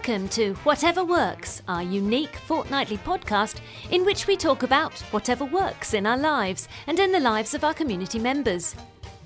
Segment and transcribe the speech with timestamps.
[0.00, 3.60] Welcome to Whatever Works, our unique fortnightly podcast
[3.90, 7.64] in which we talk about whatever works in our lives and in the lives of
[7.64, 8.74] our community members.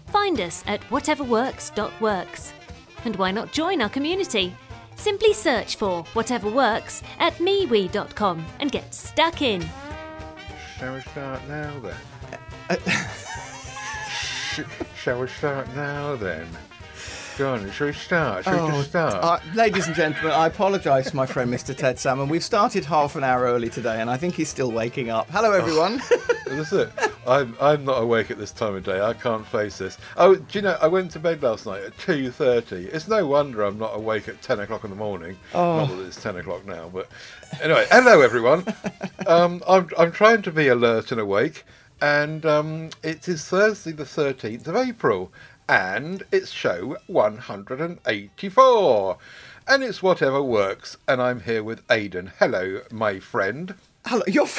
[0.06, 2.52] Find us at whateverworks.works.
[3.04, 4.52] And why not join our community?
[4.96, 9.64] Simply search for Whatever Works at MeWe.com and get stuck in.
[10.76, 12.80] Shall we start now then?
[14.10, 14.62] Sh-
[14.96, 16.48] shall we start now then?
[17.40, 18.44] On, shall we start?
[18.44, 19.14] Shall we just start?
[19.14, 21.76] Uh, ladies and gentlemen, I apologise to my friend Mr.
[21.76, 22.28] Ted Salmon.
[22.28, 25.28] We've started half an hour early today, and I think he's still waking up.
[25.30, 26.00] Hello, everyone.
[26.46, 26.90] That's it.
[27.26, 29.00] I'm, I'm not awake at this time of day.
[29.00, 29.98] I can't face this.
[30.16, 32.94] Oh, do you know, I went to bed last night at 2.30.
[32.94, 35.36] It's no wonder I'm not awake at 10 o'clock in the morning.
[35.52, 37.08] Not that it's 10 o'clock now, but
[37.60, 38.64] anyway, hello everyone.
[39.26, 41.64] um, I'm, I'm trying to be alert and awake,
[42.00, 45.32] and um, it is Thursday the 13th of April,
[45.68, 49.18] and it's show 184.
[49.66, 52.32] And it's whatever works, and I'm here with Aidan.
[52.38, 53.74] Hello, my friend.
[54.06, 54.48] Hello, you're.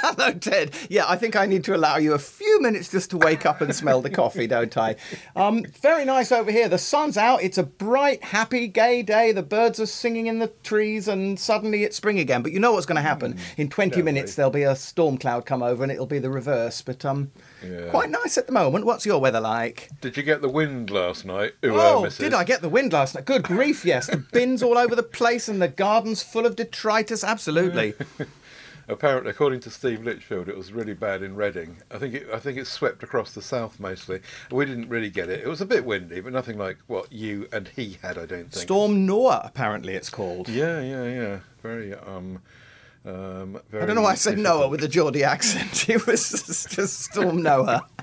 [0.00, 0.74] Hello, Ted.
[0.90, 3.62] Yeah, I think I need to allow you a few minutes just to wake up
[3.62, 4.96] and smell the coffee, don't I?
[5.34, 6.68] Um, very nice over here.
[6.68, 7.42] The sun's out.
[7.42, 9.32] It's a bright, happy, gay day.
[9.32, 12.42] The birds are singing in the trees, and suddenly it's spring again.
[12.42, 13.38] But you know what's going to happen?
[13.56, 14.36] In 20 don't minutes, we?
[14.36, 16.82] there'll be a storm cloud come over, and it'll be the reverse.
[16.82, 17.90] But um, Yeah.
[17.90, 18.84] quite nice at the moment.
[18.86, 19.88] What's your weather like?
[20.00, 21.54] Did you get the wind last night?
[21.64, 23.24] Ooh, Oh, did I get the wind last night?
[23.24, 24.06] Good grief, yes.
[24.06, 27.24] The bins all over the place and the gardens full of detritus.
[27.24, 27.94] Absolutely.
[28.90, 31.76] Apparently, according to Steve Litchfield, it was really bad in Reading.
[31.90, 34.20] I think it, I think it swept across the south mostly.
[34.50, 35.40] We didn't really get it.
[35.40, 38.16] It was a bit windy, but nothing like what you and he had.
[38.16, 38.54] I don't think.
[38.54, 40.48] Storm Noa, apparently it's called.
[40.48, 41.38] Yeah, yeah, yeah.
[41.62, 42.40] Very um,
[43.08, 43.60] um.
[43.70, 44.58] Very I don't know why I said difficult.
[44.60, 45.88] Noa with a Geordie accent.
[45.88, 47.86] It was just Storm Noa.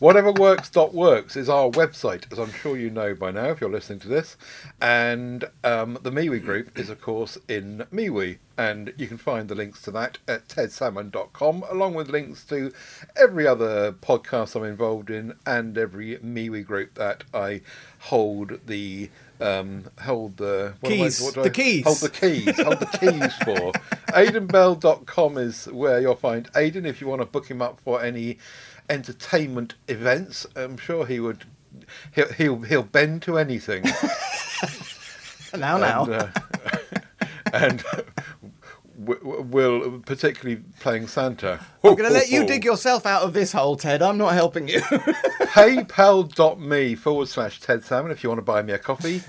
[0.00, 4.08] Whateverworks.works is our website, as I'm sure you know by now if you're listening to
[4.08, 4.36] this.
[4.78, 8.36] And um, the MeWe group is, of course, in MeWe.
[8.58, 12.74] And you can find the links to that at tedsalmon.com, along with links to
[13.16, 17.62] every other podcast I'm involved in and every MeWe group that I
[18.00, 19.08] hold the.
[19.40, 21.20] Um, hold the I- Keys.
[21.20, 21.84] what The I- keys.
[21.84, 22.56] Hold the keys.
[22.60, 23.72] hold the keys for.
[24.12, 28.38] AidanBell.com is where you'll find Aidan if you want to book him up for any
[28.88, 30.46] entertainment events.
[30.56, 31.44] I'm sure he would.
[32.14, 33.84] He'll he'll, he'll bend to anything.
[35.56, 36.04] Now, now.
[36.04, 36.28] And, uh,
[37.54, 37.84] and
[39.06, 41.60] will particularly playing Santa.
[41.84, 42.46] I'm oh, going to let you oh, oh.
[42.46, 44.02] dig yourself out of this hole, Ted.
[44.02, 44.80] I'm not helping you.
[44.80, 49.22] paypal.me forward slash Ted Salmon if you want to buy me a coffee.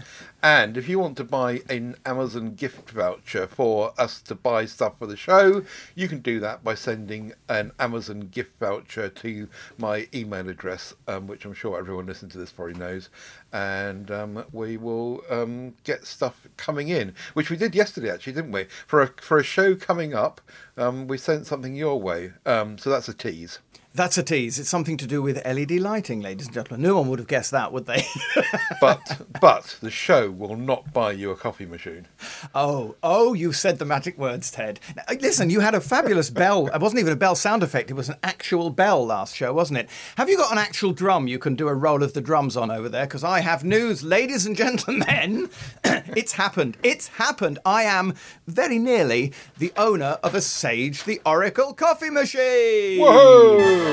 [0.44, 5.00] And if you want to buy an Amazon gift voucher for us to buy stuff
[5.00, 5.64] for the show,
[5.96, 9.50] you can do that by sending an Amazon gift voucher to
[9.80, 13.09] my email address, um, which I'm sure everyone listening to this probably knows.
[13.52, 18.52] And um, we will um, get stuff coming in, which we did yesterday, actually, didn't
[18.52, 18.66] we?
[18.86, 20.40] For a, for a show coming up,
[20.78, 22.34] um, we sent something your way.
[22.46, 23.58] Um, so that's a tease.
[23.97, 24.59] That's a tease.
[24.59, 26.84] It's something to do with LED lighting, ladies and gentlemen.
[26.84, 28.06] No one would have guessed that, would they?
[28.80, 32.07] but but the show will not buy you a coffee machine.
[32.53, 34.80] Oh, oh, you said the magic words, Ted.
[34.96, 36.68] Now, uh, listen, you had a fabulous bell.
[36.68, 39.80] It wasn't even a bell sound effect, it was an actual bell last show, wasn't
[39.80, 39.90] it?
[40.16, 42.69] Have you got an actual drum you can do a roll of the drums on
[42.69, 43.07] over there?
[43.07, 45.50] Because I have news, ladies and gentlemen.
[45.84, 46.78] it's happened.
[46.84, 47.57] It's happened.
[47.66, 48.13] I am
[48.46, 53.02] very nearly the owner of a Sage the Oracle coffee machine.
[53.02, 53.87] Whoa!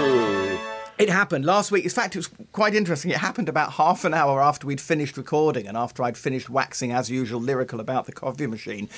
[0.96, 1.84] It happened last week.
[1.84, 3.10] In fact, it was quite interesting.
[3.10, 6.92] It happened about half an hour after we'd finished recording and after I'd finished waxing,
[6.92, 8.88] as usual, lyrical about the coffee machine.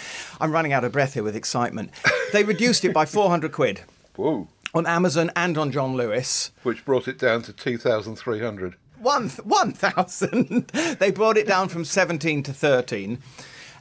[0.40, 1.90] I'm running out of breath here with excitement.
[2.32, 3.82] They reduced it by 400 quid
[4.16, 4.48] Whoa!
[4.74, 6.50] on Amazon and on John Lewis.
[6.64, 8.74] Which brought it down to two thousand three hundred.
[8.98, 10.66] One, 1,000.
[10.98, 13.22] they brought it down from 17 to 13.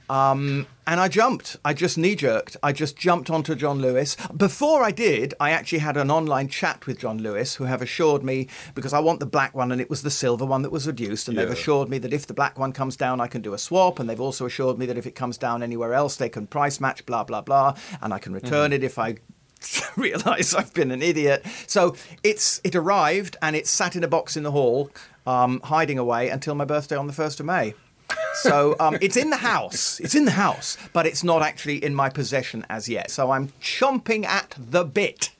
[0.09, 1.57] Um, and I jumped.
[1.65, 2.57] I just knee jerked.
[2.61, 4.15] I just jumped onto John Lewis.
[4.35, 8.23] Before I did, I actually had an online chat with John Lewis, who have assured
[8.23, 10.85] me because I want the black one and it was the silver one that was
[10.85, 11.27] reduced.
[11.27, 13.57] And they've assured me that if the black one comes down, I can do a
[13.57, 13.99] swap.
[13.99, 16.79] And they've also assured me that if it comes down anywhere else, they can price
[16.79, 17.75] match, blah, blah, blah.
[18.01, 19.17] And I can return it if I
[19.95, 21.45] realize I've been an idiot.
[21.67, 24.91] So it's it arrived and it's sat in a box in the hall,
[25.25, 27.73] um, hiding away until my birthday on the first of May.
[28.35, 29.99] So um, it's in the house.
[29.99, 33.09] It's in the house, but it's not actually in my possession as yet.
[33.09, 35.31] So I'm chomping at the bit.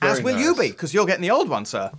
[0.00, 1.90] as Very will you be, because you're getting the old one, sir.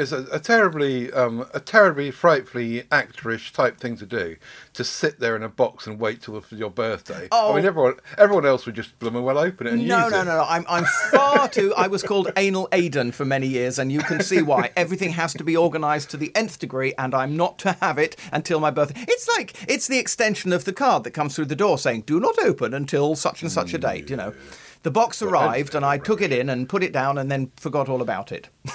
[0.00, 4.36] It's a, a terribly, um, a terribly frightfully actorish type thing to do.
[4.74, 7.28] To sit there in a box and wait till for your birthday.
[7.30, 7.52] Oh.
[7.52, 10.20] I mean, everyone, everyone else would just blooming well open it and No, use no,
[10.22, 10.24] it.
[10.24, 10.46] no, no.
[10.48, 11.74] I'm, I'm far too.
[11.76, 14.70] I was called Anal Aidan for many years, and you can see why.
[14.76, 18.16] Everything has to be organised to the nth degree, and I'm not to have it
[18.32, 19.04] until my birthday.
[19.06, 22.18] It's like it's the extension of the card that comes through the door saying "Do
[22.20, 24.34] not open until such and such a date." You know,
[24.82, 27.88] the box arrived, and I took it in and put it down, and then forgot
[27.90, 28.48] all about it.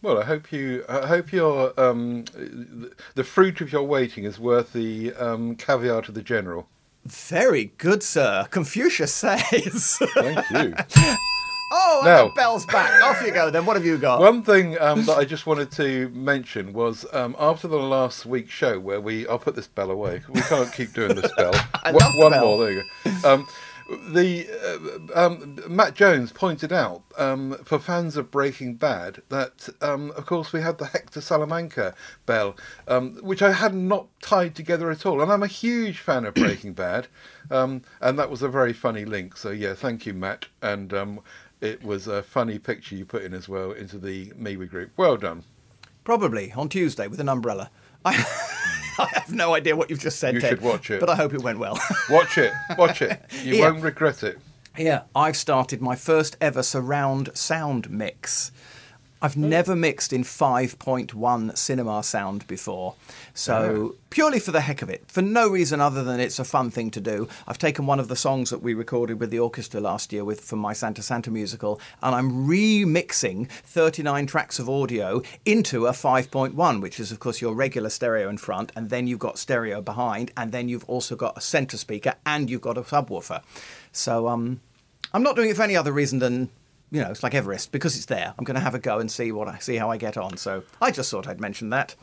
[0.00, 0.84] Well, I hope you.
[0.88, 2.24] I hope your um,
[3.14, 6.68] the- fruit of your waiting is worth the um, caviar to the general.
[7.04, 8.46] Very good, sir.
[8.50, 9.98] Confucius says.
[10.14, 10.74] Thank you.
[11.72, 13.02] oh, and Now- the bell's back.
[13.02, 13.50] Off you go.
[13.50, 14.20] Then what have you got?
[14.20, 18.52] One thing um, that I just wanted to mention was um, after the last week's
[18.52, 20.22] show where we, I'll put this bell away.
[20.28, 21.52] We can't keep doing this bell.
[21.82, 22.44] I One- love one bell.
[22.44, 22.64] more.
[22.66, 22.82] There you
[23.22, 23.34] go.
[23.34, 23.46] Um,
[23.88, 30.10] the uh, um, Matt Jones pointed out um, for fans of Breaking Bad that, um,
[30.12, 31.94] of course, we had the Hector Salamanca
[32.26, 32.54] bell,
[32.86, 35.22] um, which I had not tied together at all.
[35.22, 37.08] And I'm a huge fan of Breaking Bad,
[37.50, 39.36] um, and that was a very funny link.
[39.36, 40.46] So yeah, thank you, Matt.
[40.60, 41.20] And um,
[41.60, 44.90] it was a funny picture you put in as well into the MeWe group.
[44.96, 45.44] Well done.
[46.04, 47.70] Probably on Tuesday with an umbrella.
[48.04, 48.24] I,
[49.14, 51.00] I have no idea what you've just said, You Ted, should watch it.
[51.00, 51.78] But I hope it went well.
[52.10, 52.52] Watch it.
[52.76, 53.20] Watch it.
[53.44, 53.70] You Yeah.
[53.70, 54.38] won't regret it.
[54.76, 58.52] Yeah, I've started my first ever surround sound mix.
[59.20, 62.94] I've never mixed in 5.1 cinema sound before.
[63.34, 66.70] So, purely for the heck of it, for no reason other than it's a fun
[66.70, 69.80] thing to do, I've taken one of the songs that we recorded with the orchestra
[69.80, 75.22] last year with for my Santa Santa musical and I'm remixing 39 tracks of audio
[75.44, 79.18] into a 5.1, which is of course your regular stereo in front and then you've
[79.18, 82.82] got stereo behind and then you've also got a center speaker and you've got a
[82.82, 83.42] subwoofer.
[83.90, 84.60] So, um
[85.12, 86.50] I'm not doing it for any other reason than
[86.90, 88.34] you know it's like Everest because it's there.
[88.38, 90.36] I'm going to have a go and see what I see how I get on.
[90.36, 91.94] So I just thought I'd mention that.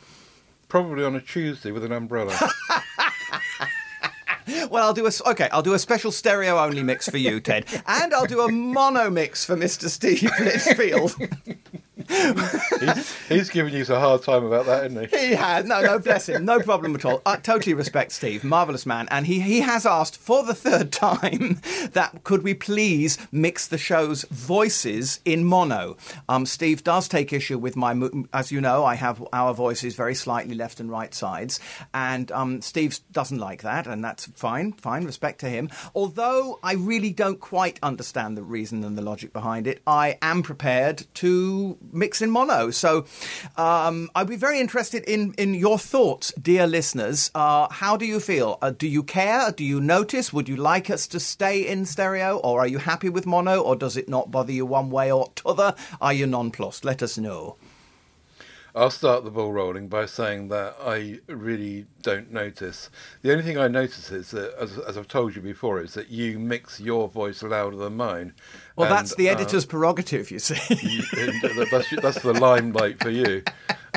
[0.68, 2.38] Probably on a Tuesday with an umbrella.
[4.70, 5.50] Well, I'll do a okay.
[5.52, 9.10] I'll do a special stereo only mix for you, Ted, and I'll do a mono
[9.10, 9.90] mix for Mr.
[9.90, 11.16] Steve Litchfield.
[11.98, 15.28] he's, he's giving you a hard time about that, isn't he?
[15.28, 17.22] he has no, no, bless him, no problem at all.
[17.26, 21.62] I totally respect Steve, marvelous man, and he he has asked for the third time
[21.94, 25.96] that could we please mix the show's voices in mono.
[26.28, 27.96] Um, Steve does take issue with my,
[28.34, 31.60] as you know, I have our voices very slightly left and right sides,
[31.94, 35.70] and um, Steve doesn't like that, and that's fine, fine, respect to him.
[35.94, 40.44] Although I really don't quite understand the reason and the logic behind it, I am
[40.44, 42.72] prepared to mix in mono.
[42.72, 43.06] So
[43.58, 47.32] um, I'd be very interested in, in your thoughts, dear listeners.
[47.36, 48.58] Uh, how do you feel?
[48.62, 49.52] Uh, do you care?
[49.52, 50.34] Do you notice?
[50.34, 53.76] Would you like us to stay in stereo, or are you happy with mono, or
[53.76, 55.76] does it not bother you one way or t'other?
[56.02, 56.86] Are you nonplussed?
[56.86, 57.58] Let us know.
[58.76, 62.90] I'll start the ball rolling by saying that I really don't notice.
[63.22, 66.10] The only thing I notice is that, as, as I've told you before, is that
[66.10, 68.34] you mix your voice louder than mine.
[68.76, 70.56] Well, And, that's the uh, editor's prerogative, you see.
[71.72, 73.44] that's, that's the limelight for you.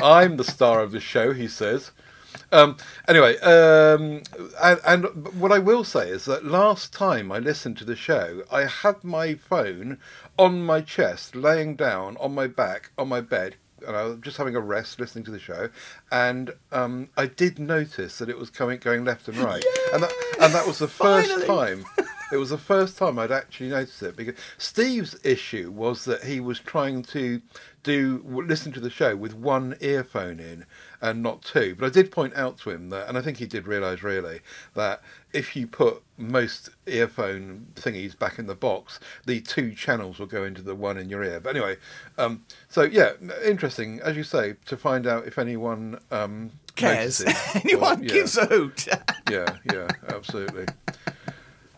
[0.01, 1.91] I'm the star of the show, he says.
[2.51, 4.21] Um, anyway, um,
[4.63, 8.43] and, and what I will say is that last time I listened to the show,
[8.49, 9.97] I had my phone
[10.37, 14.37] on my chest, laying down on my back on my bed, and I was just
[14.37, 15.69] having a rest, listening to the show,
[16.11, 20.11] and um, I did notice that it was coming, going left and right, and that
[20.39, 21.47] and that was the first Finally.
[21.47, 21.85] time.
[22.31, 26.39] It was the first time I'd actually noticed it because Steve's issue was that he
[26.39, 27.41] was trying to
[27.81, 30.65] do listen to the show with one earphone in
[31.01, 31.75] and not two.
[31.79, 34.41] But I did point out to him that, and I think he did realise really
[34.75, 35.01] that
[35.33, 40.43] if you put most earphone thingies back in the box, the two channels will go
[40.43, 41.39] into the one in your ear.
[41.39, 41.77] But anyway,
[42.17, 47.21] um, so yeah, interesting as you say to find out if anyone um, Cares.
[47.25, 48.87] notices or- Anyone yeah gives a hoot.
[49.31, 50.65] yeah, yeah, absolutely.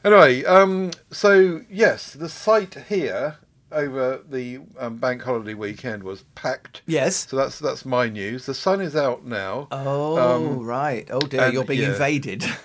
[0.04, 3.38] Anyway, um, so yes, the site here
[3.72, 6.82] over the um, bank holiday weekend was packed.
[6.88, 7.28] yes.
[7.30, 8.46] So that's that's my news.
[8.46, 9.68] The sun is out now.
[9.72, 11.08] Oh, Um, right.
[11.12, 11.92] Oh, dear, and- you're being yeah.
[11.94, 12.44] invaded.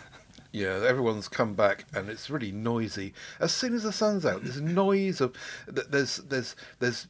[0.52, 3.12] Yeah, everyone's come back, and it's really noisy.
[3.38, 5.34] As soon as the sun's out, there's noise of
[5.68, 7.08] there's there's there's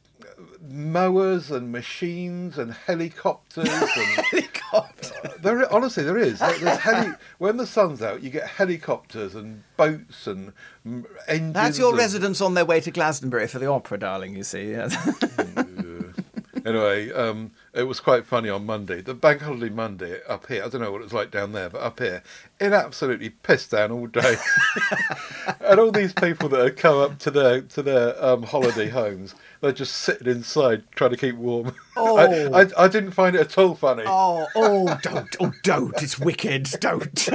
[0.69, 3.89] mowers and machines and helicopters and
[4.31, 5.13] Helicopter.
[5.41, 6.39] There, honestly, there is.
[6.39, 10.53] There's heli- when the sun's out, you get helicopters and boats and
[10.85, 11.53] mm, engines.
[11.53, 14.75] That's your and- residents on their way to Glastonbury for the opera, darling, you see.
[16.65, 19.01] Anyway, um, It was quite funny on Monday.
[19.01, 21.69] The bank holiday Monday up here, I don't know what it was like down there,
[21.69, 22.23] but up here,
[22.59, 24.35] it absolutely pissed down all day.
[25.61, 29.35] and all these people that had come up to their to their um, holiday homes,
[29.61, 31.75] they're just sitting inside trying to keep warm.
[31.95, 32.17] Oh.
[32.51, 34.05] I, I, I didn't find it at all funny.
[34.07, 36.01] Oh, oh, don't, oh, don't!
[36.01, 36.71] It's wicked.
[36.79, 37.29] Don't.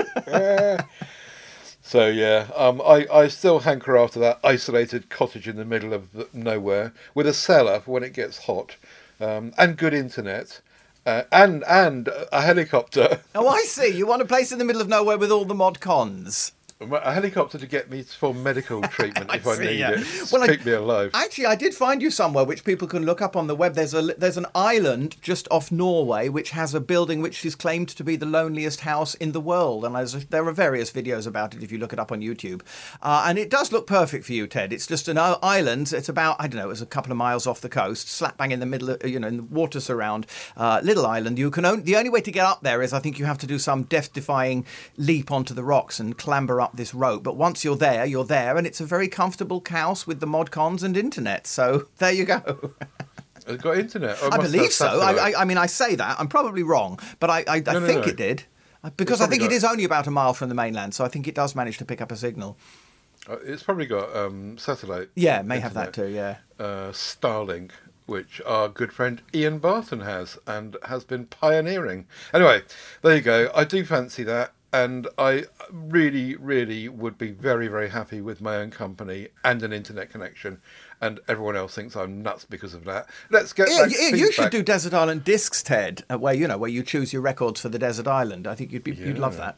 [1.84, 6.12] So yeah, um, I, I still hanker after that isolated cottage in the middle of
[6.12, 8.76] the- nowhere with a cellar for when it gets hot,
[9.22, 10.60] um, and good internet,
[11.06, 13.88] uh, and and a helicopter, oh, I see.
[13.88, 16.52] You want a place in the middle of nowhere with all the mod cons.
[16.90, 19.92] A helicopter to get me for medical treatment if I, see, need yeah.
[19.92, 21.10] it, Well, I- me alive.
[21.14, 23.74] Actually, I did find you somewhere which people can look up on the web.
[23.74, 27.88] There's a there's an island just off Norway which has a building which is claimed
[27.88, 31.26] to be the loneliest house in the world, and there's a, there are various videos
[31.26, 32.62] about it if you look it up on YouTube.
[33.02, 34.72] Uh, and it does look perfect for you, Ted.
[34.72, 35.92] It's just an island.
[35.92, 38.52] It's about I don't know, it's a couple of miles off the coast, slap bang
[38.52, 41.38] in the middle, of, you know, in the water surround, uh, little island.
[41.38, 43.38] You can only, the only way to get up there is I think you have
[43.38, 44.64] to do some death-defying
[44.96, 47.22] leap onto the rocks and clamber up this rope.
[47.22, 50.50] But once you're there, you're there, and it's a very comfortable house with the mod
[50.50, 51.46] cons and internet.
[51.46, 52.72] So there you go.
[53.46, 54.16] It's got internet.
[54.22, 55.00] It I believe so.
[55.00, 58.04] I, I, mean, I say that I'm probably wrong, but I, I, I No, think
[58.06, 58.10] no.
[58.12, 58.44] it did.
[58.96, 61.08] Because I think it got- is only about a mile from the mainland, so I
[61.08, 62.56] think it does manage to pick up a signal.
[63.28, 65.10] Uh, It's probably got um, satellite.
[65.14, 66.08] Yeah, it may have that too.
[66.08, 66.36] Yeah.
[66.58, 67.70] uh, Starlink,
[68.06, 72.06] which our good friend Ian Barton has and has been pioneering.
[72.34, 72.62] Anyway,
[73.02, 73.50] there you go.
[73.54, 78.56] I do fancy that, and I really, really would be very, very happy with my
[78.56, 80.62] own company and an internet connection.
[81.00, 83.08] And everyone else thinks I'm nuts because of that.
[83.28, 86.56] Let's get Yeah, yeah, you should do Desert Island Discs, Ted, uh, where you know
[86.56, 88.46] where you choose your records for the desert island.
[88.46, 89.56] I think you'd be, you'd love that.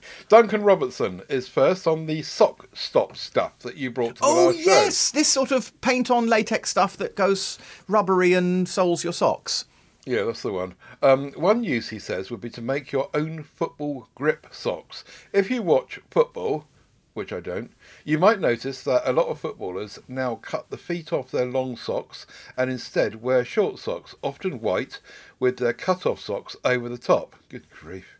[0.28, 4.46] Duncan Robertson is first on the sock stop stuff that you brought to the oh
[4.46, 4.70] last show.
[4.70, 9.64] yes, this sort of paint-on latex stuff that goes rubbery and soles your socks.
[10.08, 10.74] Yeah, that's the one.
[11.02, 15.04] Um, one use, he says, would be to make your own football grip socks.
[15.34, 16.64] If you watch football,
[17.12, 17.72] which I don't,
[18.06, 21.76] you might notice that a lot of footballers now cut the feet off their long
[21.76, 25.00] socks and instead wear short socks, often white,
[25.38, 27.36] with their cut-off socks over the top.
[27.50, 28.18] Good grief.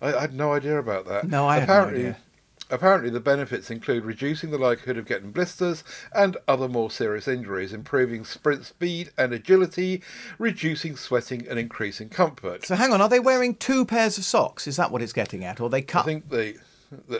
[0.00, 1.28] I, I had no idea about that.
[1.28, 2.16] No, I had no apparently, idea.
[2.70, 7.72] Apparently, the benefits include reducing the likelihood of getting blisters and other more serious injuries,
[7.72, 10.02] improving sprint speed and agility,
[10.38, 12.66] reducing sweating, and increasing comfort.
[12.66, 14.66] So hang on, are they wearing two pairs of socks?
[14.66, 16.02] Is that what it's getting at, or they cut?
[16.02, 16.54] I think they.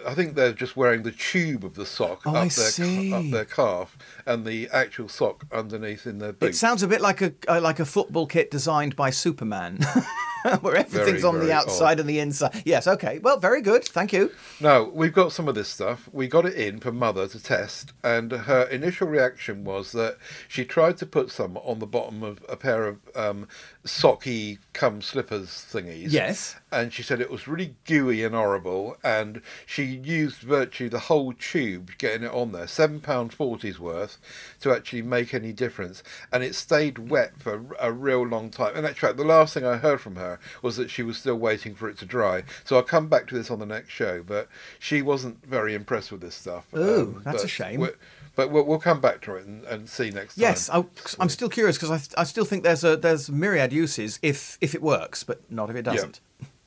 [0.07, 3.45] I think they're just wearing the tube of the sock Oh, up, their, up their
[3.45, 6.51] calf and the actual sock underneath in their boot.
[6.51, 9.81] It sounds a bit like a uh, like a football kit designed by Superman,
[10.61, 12.01] where everything's on the outside odd.
[12.01, 12.63] and the inside.
[12.65, 13.19] Yes, okay.
[13.19, 13.85] Well, very good.
[13.85, 14.31] Thank you.
[14.61, 16.09] Now, we've got some of this stuff.
[16.13, 20.65] We got it in for Mother to test, and her initial reaction was that she
[20.65, 23.49] tried to put some on the bottom of a pair of um,
[23.87, 26.13] socky cum slippers thingies.
[26.13, 26.57] Yes.
[26.71, 31.33] And she said it was really gooey and horrible, and she used virtually the whole
[31.33, 34.19] tube getting it on there, £7.40's worth,
[34.61, 36.03] to actually make any difference.
[36.33, 38.77] And it stayed wet for a real long time.
[38.77, 41.75] And actually, the last thing I heard from her was that she was still waiting
[41.75, 42.43] for it to dry.
[42.65, 46.13] So I'll come back to this on the next show, but she wasn't very impressed
[46.13, 46.67] with this stuff.
[46.75, 47.89] Um, Ooh, that's a shame.
[48.37, 50.43] But we'll, we'll come back to it and, and see next time.
[50.43, 50.85] Yes, I,
[51.19, 54.75] I'm still curious because I, I still think there's a there's myriad uses if if
[54.75, 56.21] it works, but not if it doesn't.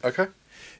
[0.03, 0.27] Okay.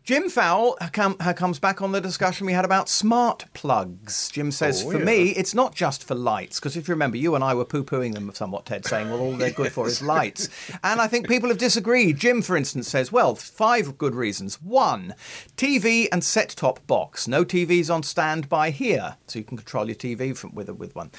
[0.03, 4.29] Jim Fowl come, comes back on the discussion we had about smart plugs.
[4.29, 5.03] Jim says, Oh, for yeah.
[5.05, 7.83] me, it's not just for lights, because if you remember, you and I were poo
[7.83, 10.49] pooing them somewhat, Ted, saying, well, all they're good for is lights.
[10.83, 12.17] And I think people have disagreed.
[12.17, 14.61] Jim, for instance, says, well, five good reasons.
[14.61, 15.13] One,
[15.57, 17.27] TV and set top box.
[17.27, 21.11] No TVs on standby here, so you can control your TV from, with, with one.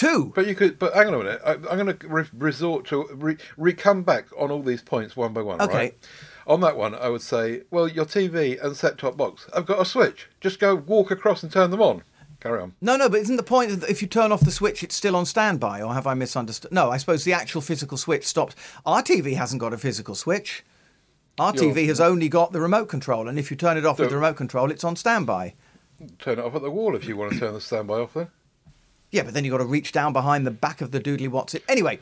[0.00, 0.78] Two, But you could.
[0.78, 1.42] But hang on a minute.
[1.44, 5.14] I, I'm going to re- resort to re, re come back on all these points
[5.14, 5.60] one by one.
[5.60, 5.74] Okay.
[5.74, 6.08] Right?
[6.46, 9.46] On that one, I would say, well, your TV and set-top box.
[9.54, 10.28] I've got a switch.
[10.40, 12.02] Just go walk across and turn them on.
[12.40, 12.72] Carry on.
[12.80, 15.14] No, no, but isn't the point that if you turn off the switch, it's still
[15.14, 16.72] on standby, or have I misunderstood?
[16.72, 18.56] No, I suppose the actual physical switch stops.
[18.86, 20.64] Our TV hasn't got a physical switch.
[21.38, 23.98] Our Your- TV has only got the remote control, and if you turn it off
[23.98, 25.52] with the remote control, it's on standby.
[26.18, 28.14] Turn it off at the wall if you want to turn the standby off.
[28.14, 28.28] Then.
[29.10, 31.54] Yeah, but then you've got to reach down behind the back of the doodly what's
[31.54, 31.64] it.
[31.68, 31.98] Anyway,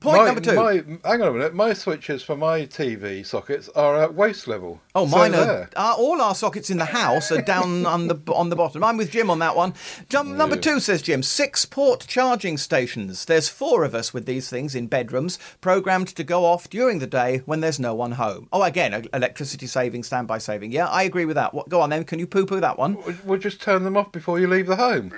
[0.00, 0.54] point my, number two.
[0.54, 0.72] My,
[1.08, 1.54] hang on a minute.
[1.54, 4.80] My switches for my TV sockets are at waist level.
[4.94, 5.68] Oh, So mine are, there.
[5.76, 8.84] are all our sockets in the house are down on the on the bottom.
[8.84, 9.74] I'm with Jim on that one.
[10.08, 13.24] Jum, Number two says Jim, six port charging stations.
[13.24, 17.06] There's four of us with these things in bedrooms, programmed to go off during the
[17.08, 18.48] day when there's no one home.
[18.52, 20.70] Oh, again, electricity saving, standby saving.
[20.70, 21.54] Yeah, I agree with that.
[21.54, 21.68] What?
[21.68, 22.04] Go on then.
[22.04, 22.94] Can you poo-poo that one?
[23.04, 25.12] We'll- We'll just turn them off before you leave the home.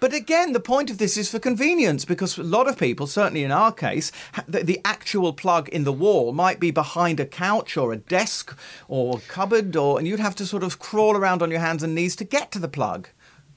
[0.00, 3.44] But again, the point of this is for convenience because a lot of people, certainly
[3.44, 4.12] in our case,
[4.46, 8.56] the, the actual plug in the wall might be behind a couch or a desk
[8.88, 11.82] or a cupboard, or and you'd have to sort of crawl around on your hands
[11.82, 13.08] and knees to get to the plug.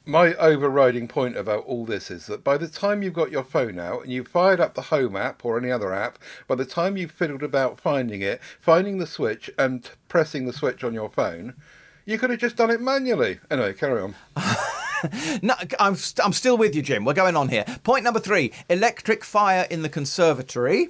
[0.08, 3.80] My overriding point about all this is that by the time you've got your phone
[3.80, 6.96] out and you've fired up the Home app or any other app, by the time
[6.96, 11.56] you've fiddled about finding it, finding the switch and pressing the switch on your phone,
[12.06, 13.40] you could have just done it manually.
[13.50, 14.16] Anyway, carry on.
[15.42, 17.06] No, I'm, st- I'm still with you, Jim.
[17.06, 17.64] We're going on here.
[17.84, 20.90] Point number three electric fire in the conservatory.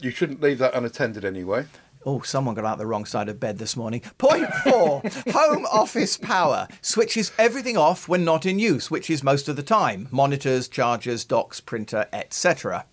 [0.00, 1.64] You shouldn't leave that unattended anyway.
[2.04, 4.02] Oh, someone got out the wrong side of bed this morning.
[4.18, 9.48] Point four home office power switches everything off when not in use, which is most
[9.48, 12.84] of the time monitors, chargers, docks, printer, etc.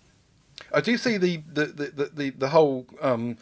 [0.72, 3.36] I do see the the the the, the, the whole um,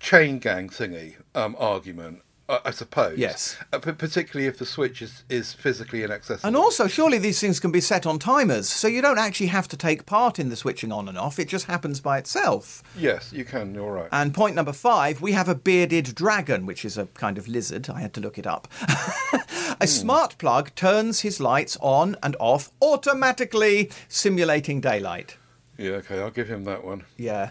[0.00, 2.22] chain gang thingy um, argument.
[2.48, 3.18] I I suppose.
[3.18, 3.56] Yes.
[3.72, 6.46] Uh, p- particularly if the switch is, is physically inaccessible.
[6.46, 9.66] And also, surely these things can be set on timers, so you don't actually have
[9.68, 11.38] to take part in the switching on and off.
[11.38, 12.82] It just happens by itself.
[12.96, 13.74] Yes, you can.
[13.74, 14.08] You're right.
[14.12, 17.88] And point number five, we have a bearded dragon, which is a kind of lizard.
[17.90, 18.68] I had to look it up.
[19.80, 25.36] a smart plug turns his lights on and off automatically, simulating daylight.
[25.78, 25.92] yeah.
[25.92, 26.20] Okay.
[26.20, 27.04] I'll give him that one.
[27.16, 27.50] Yeah.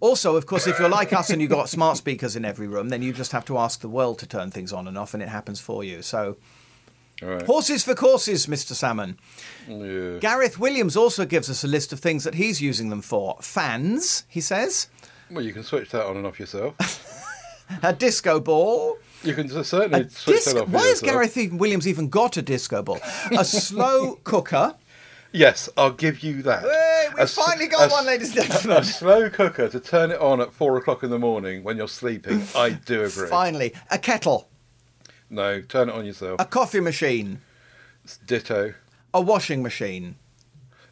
[0.00, 2.88] Also, of course, if you're like us and you've got smart speakers in every room,
[2.88, 5.22] then you just have to ask the world to turn things on and off, and
[5.22, 6.02] it happens for you.
[6.02, 6.36] So,
[7.20, 7.42] right.
[7.42, 8.72] horses for courses, Mr.
[8.74, 9.18] Salmon.
[9.66, 10.18] Yeah.
[10.20, 13.36] Gareth Williams also gives us a list of things that he's using them for.
[13.40, 14.88] Fans, he says,
[15.30, 16.76] Well, you can switch that on and off yourself.
[17.82, 18.98] a disco ball.
[19.24, 20.68] You can certainly A switch disc- that off.
[20.68, 21.34] Why has yourself.
[21.34, 23.00] Gareth Williams even got a disco ball?
[23.36, 24.76] A slow cooker.
[25.32, 26.62] Yes, I'll give you that.
[26.62, 28.76] Hey, we A s- finally got s- one, ladies and gentlemen.
[28.82, 31.86] A slow cooker to turn it on at four o'clock in the morning when you're
[31.88, 32.42] sleeping.
[32.56, 33.28] I do agree.
[33.28, 34.48] Finally, a kettle,
[35.28, 36.40] No, turn it on yourself.
[36.40, 37.40] a coffee machine,
[38.04, 38.72] It's ditto.
[39.12, 40.16] a washing machine.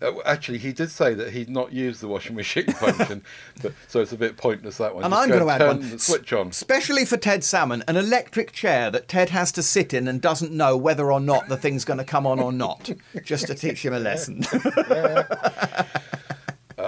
[0.03, 3.23] Uh, actually, he did say that he'd not used the washing machine function,
[3.63, 5.05] but, so it's a bit pointless that one.
[5.05, 5.91] And Just I'm go going to add turn one.
[5.91, 6.49] the switch on.
[6.49, 10.53] Especially for Ted Salmon, an electric chair that Ted has to sit in and doesn't
[10.53, 12.91] know whether or not the thing's going to come on or not,
[13.25, 14.45] just to teach him a lesson.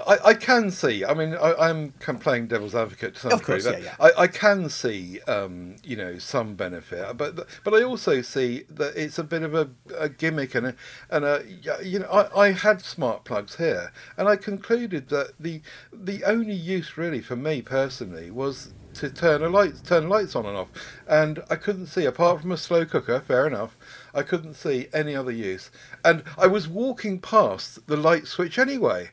[0.08, 1.04] Uh, I, I can see.
[1.04, 3.84] I mean, I, I'm playing devil's advocate to some Of course, degree.
[3.84, 8.22] yeah, but I, I can see, um, you know, some benefit, but but I also
[8.22, 10.74] see that it's a bit of a, a gimmick and a
[11.10, 11.44] and a
[11.84, 12.06] you know.
[12.06, 15.62] I, I had smart plugs here, and I concluded that the
[15.92, 20.46] the only use really for me personally was to turn a lights turn lights on
[20.46, 20.68] and off,
[21.06, 23.20] and I couldn't see apart from a slow cooker.
[23.20, 23.76] Fair enough.
[24.14, 25.70] I couldn't see any other use,
[26.04, 29.10] and I was walking past the light switch anyway.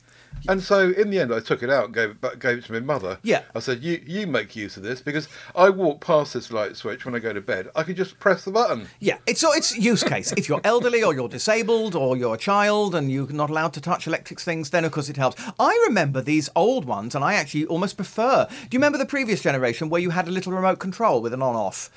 [0.47, 2.65] And so, in the end, I took it out and gave it, back, gave it
[2.65, 3.17] to my mother.
[3.23, 3.41] Yeah.
[3.55, 7.03] I said, "You you make use of this because I walk past this light switch
[7.03, 7.69] when I go to bed.
[7.75, 10.31] I can just press the button." Yeah, it's so it's use case.
[10.33, 13.81] If you're elderly or you're disabled or you're a child and you're not allowed to
[13.81, 15.41] touch electric things, then of course it helps.
[15.59, 18.45] I remember these old ones, and I actually almost prefer.
[18.49, 21.41] Do you remember the previous generation where you had a little remote control with an
[21.41, 21.89] on-off?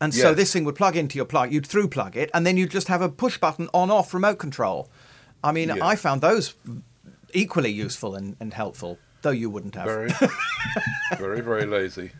[0.00, 1.52] And so this thing would plug into your plug.
[1.52, 4.90] You'd through plug it, and then you'd just have a push button on-off remote control.
[5.42, 5.84] I mean, Yeah.
[5.84, 6.54] I found those
[7.34, 9.86] equally useful and, and helpful, though you wouldn't have.
[9.86, 10.10] Very,
[11.18, 12.12] very, very lazy.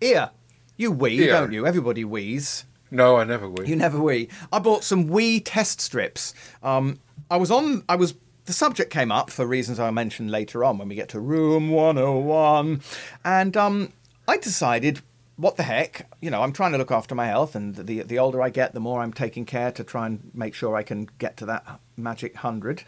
[0.00, 0.30] Ear,
[0.76, 1.32] you wee, Ear.
[1.32, 1.66] don't you?
[1.66, 2.64] Everybody wheeze.
[2.90, 3.66] No, I never will.
[3.68, 4.30] You never Wii.
[4.52, 6.32] I bought some Wii test strips.
[6.62, 6.98] Um,
[7.30, 7.84] I was on.
[7.88, 8.14] I was.
[8.46, 11.68] The subject came up for reasons I'll mention later on when we get to Room
[11.70, 12.80] 101,
[13.24, 13.92] and um,
[14.26, 15.02] I decided.
[15.38, 16.08] What the heck?
[16.20, 18.74] You know, I'm trying to look after my health, and the the older I get,
[18.74, 21.80] the more I'm taking care to try and make sure I can get to that
[21.96, 22.82] magic hundred.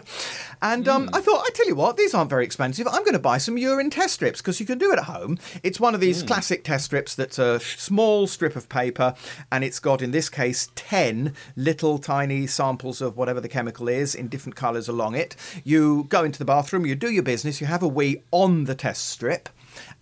[0.62, 2.86] and um, I thought, I tell you what, these aren't very expensive.
[2.86, 5.38] I'm going to buy some urine test strips because you can do it at home.
[5.64, 9.14] It's one of these classic test strips that's a small strip of paper,
[9.50, 14.14] and it's got, in this case, 10 little tiny samples of whatever the chemical is
[14.14, 15.34] in different colours along it.
[15.64, 18.76] You go into the bathroom, you do your business, you have a wee on the
[18.76, 19.48] test strip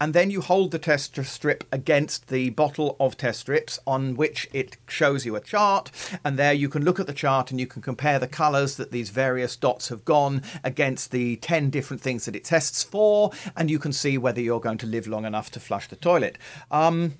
[0.00, 4.48] and then you hold the test strip against the bottle of test strips on which
[4.52, 5.90] it shows you a chart.
[6.24, 8.90] And there you can look at the chart and you can compare the colors that
[8.90, 13.30] these various dots have gone against the 10 different things that it tests for.
[13.56, 16.38] And you can see whether you're going to live long enough to flush the toilet.
[16.70, 17.14] Um,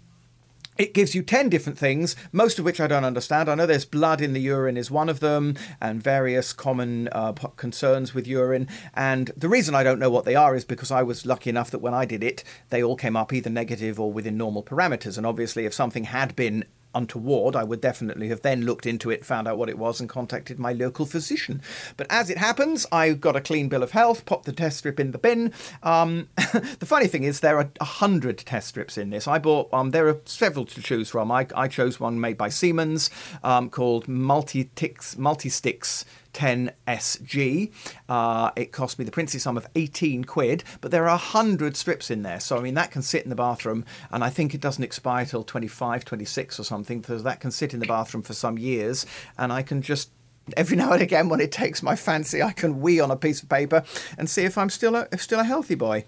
[0.79, 3.49] it gives you 10 different things, most of which I don't understand.
[3.49, 7.33] I know there's blood in the urine is one of them, and various common uh,
[7.33, 8.69] concerns with urine.
[8.95, 11.71] And the reason I don't know what they are is because I was lucky enough
[11.71, 15.17] that when I did it, they all came up either negative or within normal parameters.
[15.17, 16.65] And obviously, if something had been
[16.97, 20.09] untoward, I would definitely have then looked into it, found out what it was, and
[20.09, 21.61] contacted my local physician.
[21.97, 24.99] But as it happens, I got a clean bill of health, popped the test strip
[24.99, 25.53] in the bin.
[25.83, 29.29] Um, the funny thing is, there are a hundred test strips in this.
[29.29, 29.73] I bought.
[29.73, 31.31] Um, there are several to choose from.
[31.31, 33.11] I, I chose one made by Siemens
[33.45, 36.05] um, called Multitix Multistix
[36.37, 37.73] 10SG.
[38.09, 42.11] Uh, it cost me the princely sum of 18 quid, but there are 100 strips
[42.11, 42.41] in there.
[42.41, 45.25] So, I mean, that can sit in the bathroom, and I think it doesn't expire
[45.25, 49.07] till 25, 26 or something, so that can sit in the bathroom for some years,
[49.39, 50.11] and I can just
[50.57, 53.43] every now and again when it takes my fancy i can wee on a piece
[53.43, 53.83] of paper
[54.17, 56.05] and see if i'm still a, if still a healthy boy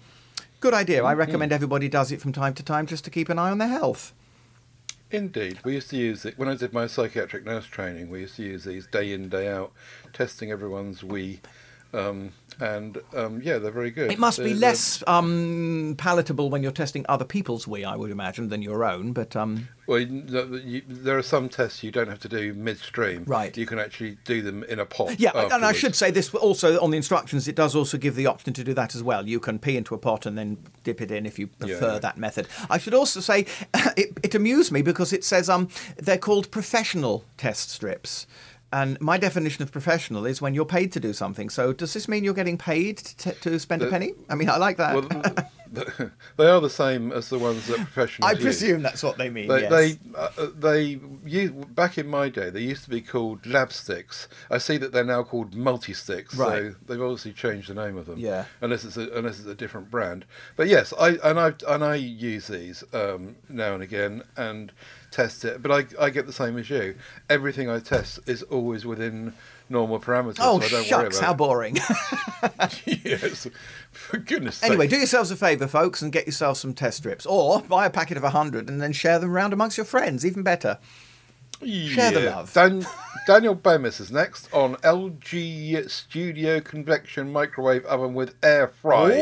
[0.61, 3.37] good idea i recommend everybody does it from time to time just to keep an
[3.37, 4.13] eye on their health
[5.11, 8.09] Indeed, we used to use it when I did my psychiatric nurse training.
[8.09, 9.71] We used to use these day in day out,
[10.13, 11.39] testing everyone's wee,
[11.93, 14.11] um, and um, yeah, they're very good.
[14.11, 18.11] It must be They're- less um, palatable when you're testing other people's wee, I would
[18.11, 19.13] imagine, than your own.
[19.13, 23.23] But um, Well, you, there are some tests you don't have to do midstream.
[23.25, 23.55] Right.
[23.57, 25.19] You can actually do them in a pot.
[25.19, 27.47] yeah, and I should say this also on the instructions.
[27.47, 29.27] It does also give the option to do that as well.
[29.27, 31.99] You can pee into a pot and then dip it in if you prefer yeah.
[31.99, 32.47] that method.
[32.69, 33.45] I should also say
[33.97, 38.27] it, it amused me because it says um they're called professional test strips.
[38.71, 41.49] And my definition of professional is when you're paid to do something.
[41.49, 44.13] So, does this mean you're getting paid to, to spend a uh, penny?
[44.29, 44.95] I mean, I like that.
[44.95, 45.49] Well,
[46.37, 48.43] they are the same as the ones that professionals I use.
[48.43, 49.47] presume that's what they mean.
[49.47, 49.71] They, yes.
[49.71, 54.27] they, uh, they back in my day, they used to be called Labstix.
[54.49, 56.37] I see that they're now called Multistix.
[56.37, 56.71] Right.
[56.71, 58.17] So they've obviously changed the name of them.
[58.17, 58.45] Yeah.
[58.61, 60.25] Unless it's a, unless it's a different brand.
[60.55, 64.71] But yes, I and I and I use these um, now and again and
[65.11, 65.61] test it.
[65.61, 66.95] But I I get the same as you.
[67.29, 69.33] Everything I test is always within
[69.69, 70.37] normal parameters.
[70.39, 71.75] Oh, so I don't shucks, worry how about boring.
[72.85, 73.47] yes.
[73.91, 74.71] For goodness sake.
[74.71, 77.89] Anyway, do yourselves a favour, folks, and get yourselves some test strips, or buy a
[77.89, 80.25] packet of hundred and then share them around amongst your friends.
[80.25, 80.77] Even better.
[81.65, 82.53] Share the love.
[82.53, 82.85] Dan-
[83.27, 89.19] Daniel Bemis is next on LG Studio Convection Microwave Oven with Air Fry,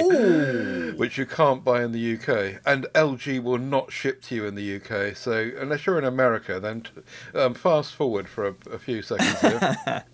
[0.96, 4.56] which you can't buy in the UK, and LG will not ship to you in
[4.56, 5.16] the UK.
[5.16, 9.42] So unless you're in America, then t- um, fast forward for a, a few seconds
[9.42, 10.04] here.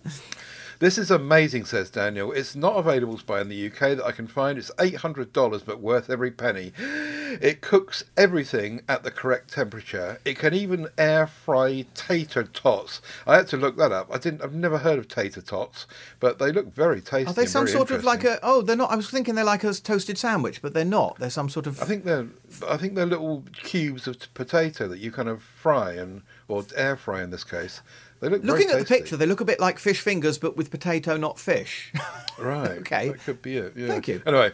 [0.84, 2.34] This is amazing, says Daniel.
[2.34, 4.58] It's not available to buy in the UK that I can find.
[4.58, 6.74] It's $800, but worth every penny.
[6.78, 10.20] It cooks everything at the correct temperature.
[10.26, 13.02] It can even air fry tater tots.
[13.26, 14.10] I had to look that up.
[14.14, 14.42] I didn't.
[14.42, 15.88] I've never heard of tater tots,
[16.20, 17.32] but they look very tasty.
[17.32, 18.40] Are they some sort of like a?
[18.44, 18.92] Oh, they're not.
[18.92, 21.18] I was thinking they're like a toasted sandwich, but they're not.
[21.18, 21.82] They're some sort of.
[21.82, 22.28] I think they're.
[22.68, 26.66] I think they're little cubes of t- potato that you kind of fry and or
[26.76, 27.82] air fry in this case.
[28.24, 30.72] They look Looking at the picture, they look a bit like fish fingers, but with
[30.72, 31.92] potato, not fish.
[32.40, 32.80] Right.
[32.80, 33.10] Okay.
[33.10, 33.74] That could be it.
[33.76, 33.88] Yeah.
[33.90, 34.24] Thank you.
[34.26, 34.54] Anyway,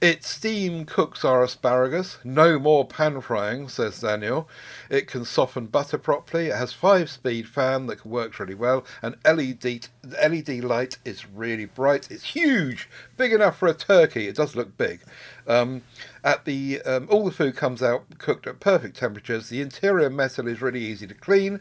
[0.00, 2.18] it steam cooks our asparagus.
[2.22, 4.46] No more pan frying, says Daniel.
[4.90, 6.48] It can soften butter properly.
[6.48, 8.84] It has five speed fan that works really well.
[9.00, 12.10] And LED the LED light is really bright.
[12.10, 14.28] It's huge, big enough for a turkey.
[14.28, 15.00] It does look big.
[15.46, 15.82] Um,
[16.22, 19.48] at the um, all the food comes out cooked at perfect temperatures.
[19.48, 21.58] The interior metal is really easy to clean.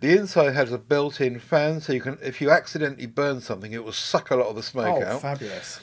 [0.00, 3.84] The inside has a built-in fan, so you can, if you accidentally burn something, it
[3.84, 5.22] will suck a lot of the smoke oh, out.
[5.22, 5.80] fabulous!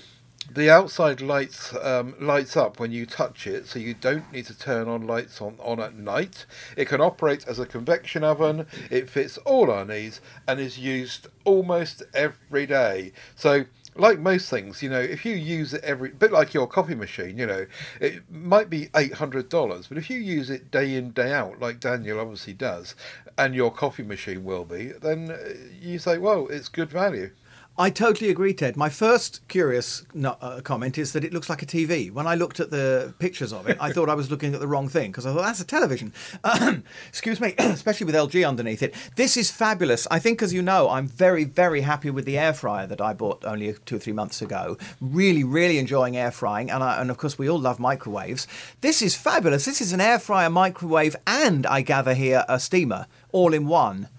[0.51, 4.57] The outside lights um, lights up when you touch it, so you don't need to
[4.57, 6.47] turn on lights on, on at night.
[6.75, 8.65] It can operate as a convection oven.
[8.89, 13.11] It fits all our needs and is used almost every day.
[13.35, 13.65] So,
[13.95, 17.37] like most things, you know, if you use it every bit like your coffee machine,
[17.37, 17.65] you know,
[17.99, 21.59] it might be eight hundred dollars, but if you use it day in day out,
[21.59, 22.95] like Daniel obviously does,
[23.37, 25.37] and your coffee machine will be, then uh,
[25.81, 27.31] you say, well, it's good value.
[27.79, 28.75] I totally agree, Ted.
[28.75, 32.11] My first curious no, uh, comment is that it looks like a TV.
[32.11, 34.67] When I looked at the pictures of it, I thought I was looking at the
[34.67, 36.11] wrong thing because I thought that's a television.
[37.07, 38.93] Excuse me, especially with LG underneath it.
[39.15, 40.07] This is fabulous.
[40.11, 43.13] I think, as you know, I'm very, very happy with the air fryer that I
[43.13, 44.77] bought only two or three months ago.
[44.99, 48.45] Really, really enjoying air frying, and I, and of course we all love microwaves.
[48.81, 49.63] This is fabulous.
[49.63, 54.09] This is an air fryer, microwave, and I gather here a steamer all in one.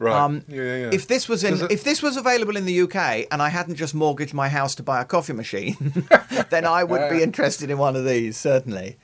[0.00, 0.14] Right.
[0.14, 0.90] Um, yeah, yeah, yeah.
[0.92, 3.74] If this was in, it- if this was available in the UK and I hadn't
[3.74, 5.76] just mortgaged my house to buy a coffee machine,
[6.50, 8.96] then I would be interested in one of these certainly.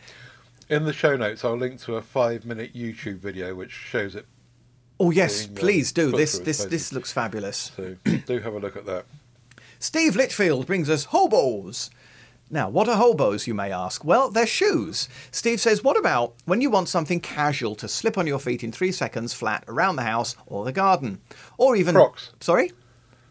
[0.69, 4.27] In the show notes, I'll link to a five-minute YouTube video which shows it.
[5.01, 6.13] Oh yes, Being, uh, please do.
[6.13, 7.73] This this this looks fabulous.
[7.77, 9.05] So do have a look at that.
[9.81, 11.91] Steve Litchfield brings us hobos.
[12.51, 14.05] Now, what are hobos, you may ask?
[14.05, 15.09] Well, they're shoes.
[15.31, 18.71] Steve says, what about when you want something casual to slip on your feet in
[18.71, 21.21] three seconds flat around the house or the garden?
[21.59, 21.95] Or even.
[21.95, 22.33] Crocs.
[22.41, 22.71] Sorry?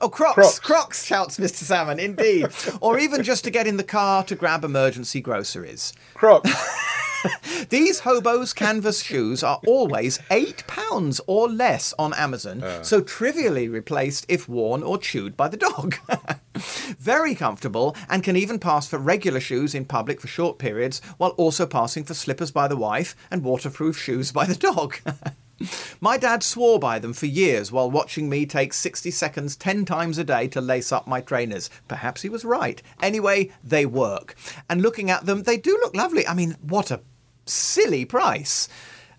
[0.02, 0.36] Oh, Crocs.
[0.36, 0.60] Crocs.
[0.60, 1.64] Crocs, shouts Mr.
[1.64, 2.48] Salmon, indeed.
[2.82, 5.94] or even just to get in the car to grab emergency groceries.
[6.14, 6.52] Crocs.
[7.70, 14.26] These hobos canvas shoes are always eight pounds or less on Amazon, so trivially replaced
[14.30, 15.96] if worn or chewed by the dog.
[17.00, 21.32] Very comfortable and can even pass for regular shoes in public for short periods, while
[21.32, 24.98] also passing for slippers by the wife and waterproof shoes by the dog.
[26.02, 30.18] My dad swore by them for years while watching me take 60 seconds 10 times
[30.18, 31.70] a day to lace up my trainers.
[31.88, 32.82] Perhaps he was right.
[33.02, 34.36] Anyway, they work.
[34.70, 36.28] And looking at them, they do look lovely.
[36.28, 37.02] I mean, what a
[37.46, 38.68] silly price.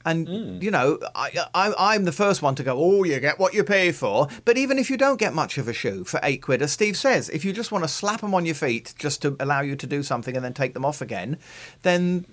[0.06, 0.58] And hmm.
[0.60, 2.76] you know, I, I, I'm the first one to go.
[2.76, 4.28] Oh, you get what you pay for.
[4.44, 6.96] But even if you don't get much of a shoe for eight quid, as Steve
[6.96, 9.76] says, if you just want to slap them on your feet just to allow you
[9.76, 11.38] to do something and then take them off again,
[11.82, 12.26] then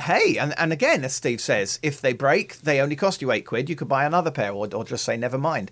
[0.00, 3.46] hey, and, and again, as Steve says, if they break, they only cost you eight
[3.46, 3.68] quid.
[3.68, 5.70] You could buy another pair, or, or just say never mind.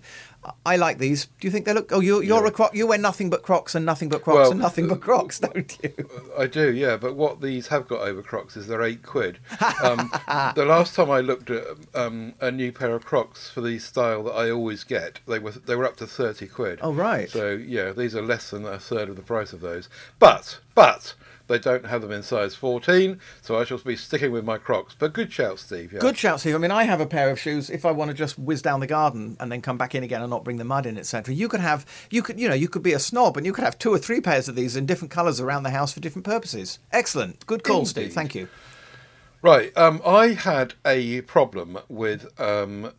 [0.65, 1.25] I- like these.
[1.41, 1.91] Do you think they look?
[1.91, 2.73] Oh, you, you're a croc.
[2.73, 5.77] You wear nothing but Crocs and nothing but Crocs Well, and nothing but Crocs, don't
[5.83, 5.93] you?
[6.37, 6.95] I do, yeah.
[6.95, 9.39] But what these have got over Crocs is they're eight quid.
[9.83, 10.09] Um,
[10.55, 11.65] the last time I looked at
[11.95, 15.51] um, a new pair of Crocs for the style that I always get, they were
[15.51, 16.79] they were up to thirty quid.
[16.81, 17.29] Oh, right.
[17.29, 19.89] So yeah, these are less than a third of the price of those.
[20.17, 21.13] But but
[21.49, 24.95] they don't have them in size fourteen, so I shall be sticking with my Crocs.
[24.97, 25.91] But good shout, Steve.
[25.91, 25.99] Yeah.
[25.99, 26.55] Good shout, Steve.
[26.55, 27.69] I mean, I have a pair of shoes.
[27.69, 30.21] If I want to just whiz down the garden and then come back in again
[30.21, 32.69] and not bring the mud in, etc., you could have, you could, you know, you
[32.69, 34.85] could be a snob and you could have two or three pairs of these in
[34.85, 36.79] different colours around the house for different purposes.
[36.93, 37.45] Excellent.
[37.45, 38.13] Good call, Steve.
[38.13, 38.47] Thank you.
[39.41, 39.75] Right.
[39.77, 42.91] Um, I had a problem with um,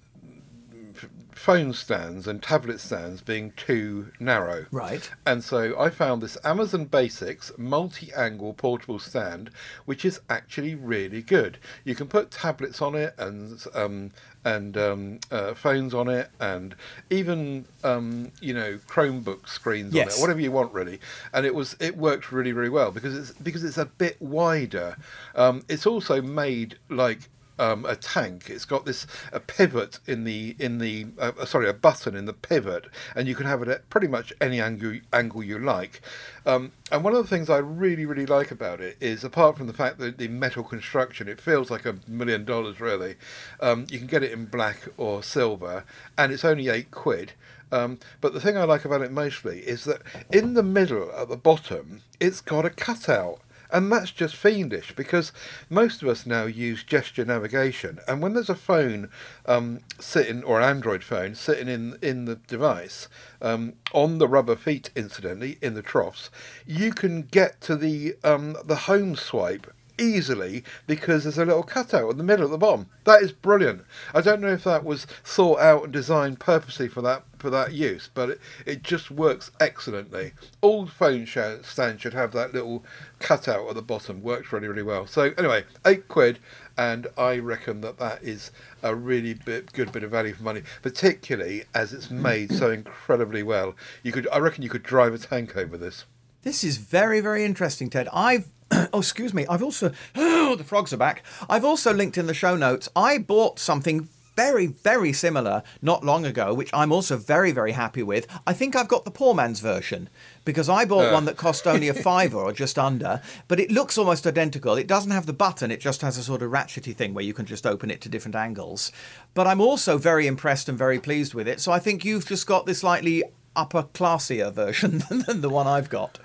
[1.40, 4.66] phone stands and tablet stands being too narrow.
[4.70, 5.10] Right.
[5.24, 9.50] And so I found this Amazon Basics multi-angle portable stand,
[9.86, 11.56] which is actually really good.
[11.82, 14.10] You can put tablets on it and um,
[14.44, 16.74] and um, uh, phones on it, and
[17.08, 21.00] even um, you know Chromebook screens on it, whatever you want really.
[21.32, 24.98] And it was it worked really really well because it's because it's a bit wider.
[25.34, 28.48] Um, it's also made like um, a tank.
[28.48, 32.32] It's got this a pivot in the in the uh, sorry a button in the
[32.32, 36.00] pivot, and you can have it at pretty much any angle angle you like.
[36.46, 39.66] Um, and one of the things I really really like about it is, apart from
[39.66, 43.16] the fact that the metal construction, it feels like a million dollars really.
[43.60, 45.84] Um, you can get it in black or silver,
[46.16, 47.32] and it's only eight quid.
[47.72, 51.28] Um, but the thing I like about it mostly is that in the middle at
[51.28, 53.40] the bottom, it's got a cutout.
[53.72, 55.32] And that's just fiendish because
[55.68, 59.08] most of us now use gesture navigation, and when there's a phone
[59.46, 63.08] um, sitting or an Android phone sitting in in the device
[63.40, 66.30] um, on the rubber feet, incidentally in the troughs,
[66.66, 72.10] you can get to the um, the home swipe easily because there's a little cutout
[72.10, 72.88] in the middle at the bottom.
[73.04, 73.84] That is brilliant.
[74.14, 77.72] I don't know if that was thought out and designed purposely for that for that
[77.72, 80.32] use, but it, it just works excellently.
[80.60, 82.84] All phone stands should have that little
[83.18, 84.22] cutout at the bottom.
[84.22, 85.06] Works really really well.
[85.06, 86.38] So anyway, eight quid,
[86.80, 88.50] and I reckon that that is
[88.82, 93.42] a really bit, good bit of value for money, particularly as it's made so incredibly
[93.42, 93.74] well.
[94.02, 96.06] You could, I reckon, you could drive a tank over this.
[96.42, 98.08] This is very, very interesting, Ted.
[98.14, 98.48] I've
[98.92, 99.46] oh, excuse me.
[99.48, 101.22] I've also oh, the frogs are back.
[101.48, 102.88] I've also linked in the show notes.
[102.94, 108.02] I bought something very, very similar not long ago, which I'm also very, very happy
[108.02, 108.26] with.
[108.46, 110.08] I think I've got the poor man's version
[110.46, 111.12] because I bought Uh.
[111.12, 114.76] one that cost only a fiver or just under, but it looks almost identical.
[114.76, 117.34] It doesn't have the button, it just has a sort of ratchety thing where you
[117.34, 118.92] can just open it to different angles.
[119.34, 121.60] But I'm also very impressed and very pleased with it.
[121.60, 123.22] So I think you've just got this slightly
[123.54, 126.18] upper classier version than the one I've got.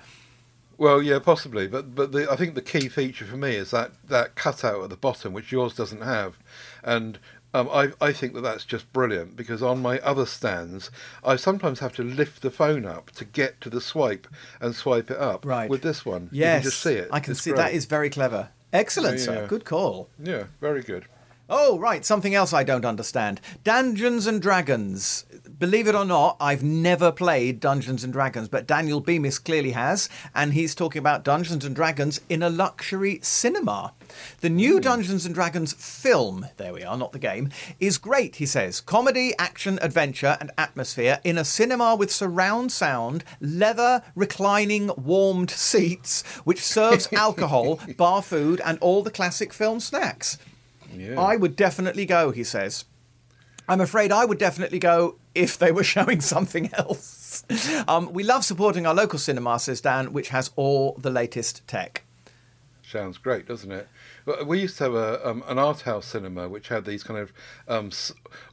[0.78, 3.92] Well, yeah, possibly, but but the, I think the key feature for me is that
[4.08, 6.36] that cutout at the bottom, which yours doesn't have,
[6.84, 7.18] and
[7.54, 10.90] um, I I think that that's just brilliant because on my other stands,
[11.24, 14.26] I sometimes have to lift the phone up to get to the swipe
[14.60, 15.46] and swipe it up.
[15.46, 15.70] Right.
[15.70, 17.08] With this one, Yes, you can just see it.
[17.10, 17.56] I can It's see great.
[17.58, 18.50] that is very clever.
[18.72, 19.34] Excellent, Yeah, sir.
[19.42, 19.46] yeah.
[19.46, 20.10] Good call.
[20.22, 21.06] Yeah, very good.
[21.48, 22.04] Oh, right.
[22.04, 23.40] Something else I don't understand.
[23.62, 25.24] Dungeons and Dragons.
[25.58, 30.08] Believe it or not, I've never played Dungeons and Dragons, but Daniel Bemis clearly has,
[30.34, 33.94] and he's talking about Dungeons and Dragons in a luxury cinema.
[34.40, 34.80] The new hmm.
[34.80, 38.80] Dungeons and Dragons film, there we are, not the game, is great, he says.
[38.80, 46.22] Comedy, action, adventure, and atmosphere in a cinema with surround sound, leather, reclining, warmed seats,
[46.42, 50.38] which serves alcohol, bar food, and all the classic film snacks.
[50.94, 51.20] Yeah.
[51.20, 52.84] I would definitely go, he says.
[53.68, 57.44] I'm afraid I would definitely go if they were showing something else.
[57.88, 62.02] Um, we love supporting our local cinema, says Dan, which has all the latest tech.
[62.82, 63.88] Sounds great, doesn't it?
[64.46, 67.32] We used to have a, um, an art house cinema which had these kind of
[67.66, 67.90] um,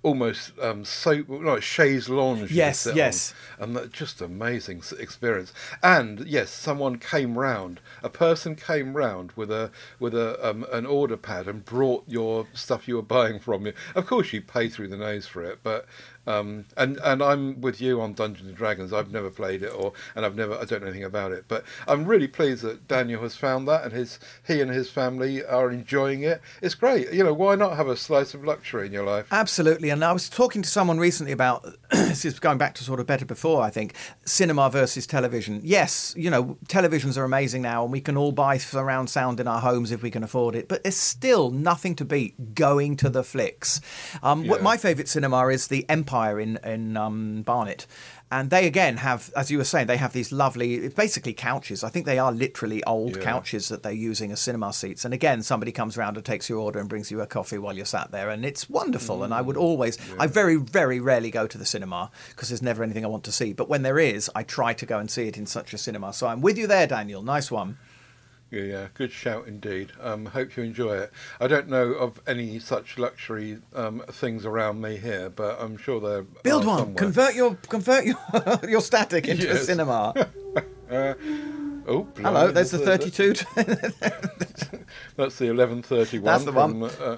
[0.02, 2.52] almost um, soap, no, chaise lounge.
[2.52, 3.34] Yes, yes.
[3.60, 5.54] on, and that just amazing experience.
[5.82, 7.80] And yes, someone came round.
[8.02, 12.48] A person came round with a with a um, an order pad and brought your
[12.54, 13.74] stuff you were buying from you.
[13.96, 15.86] Of course, you pay through the nose for it, but
[16.26, 18.94] um, and and I'm with you on Dungeons and Dragons.
[18.94, 21.46] I've never played it, or and I've never I don't know anything about it.
[21.48, 25.44] But I'm really pleased that Daniel has found that, and his he and his family
[25.44, 26.42] are enjoying it.
[26.62, 27.12] It's great.
[27.12, 29.28] You know, why not have a slice of luxury in your life?
[29.32, 29.73] Absolutely.
[29.82, 33.08] And I was talking to someone recently about this is going back to sort of
[33.08, 35.62] better before, I think, cinema versus television.
[35.64, 39.48] Yes, you know, televisions are amazing now and we can all buy surround sound in
[39.48, 43.10] our homes if we can afford it, but there's still nothing to beat going to
[43.10, 43.82] the flicks.
[44.22, 47.88] Um, what my favourite cinema is the Empire in, in um, Barnet.
[48.34, 51.84] And they again have, as you were saying, they have these lovely, basically couches.
[51.84, 53.22] I think they are literally old Yeah.
[53.22, 55.06] couches that they're using as cinema seats.
[55.06, 57.76] And again, somebody comes around and takes your order and brings you a coffee while
[57.76, 59.24] you're sat there, and it's wonderful.
[59.24, 59.62] And I would mm.
[59.62, 63.24] always, I very, very rarely go to the cinema because there's never anything I want
[63.26, 63.54] to see.
[63.54, 66.12] But when there is, I try to go and see it in such a cinema.
[66.12, 67.22] So I'm with you there, Daniel.
[67.22, 67.78] Nice one.
[68.62, 69.92] Yeah, good shout indeed.
[70.00, 71.12] Um, hope you enjoy it.
[71.40, 76.00] I don't know of any such luxury um, things around me here, but I'm sure
[76.00, 76.78] there Build one.
[76.78, 76.96] somewhere.
[76.96, 78.18] Convert your convert your
[78.70, 79.66] your static into a Yes.
[79.66, 80.14] cinema.
[81.86, 83.34] Oh, Hello, there's the that's 32.
[85.18, 86.92] That's the 1131 That's the from one.
[86.92, 87.18] uh,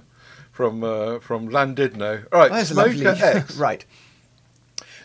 [0.51, 2.25] from uh, from Llandudno.
[2.31, 3.09] All right, Smoker.
[3.21, 3.57] X.
[3.57, 3.85] right.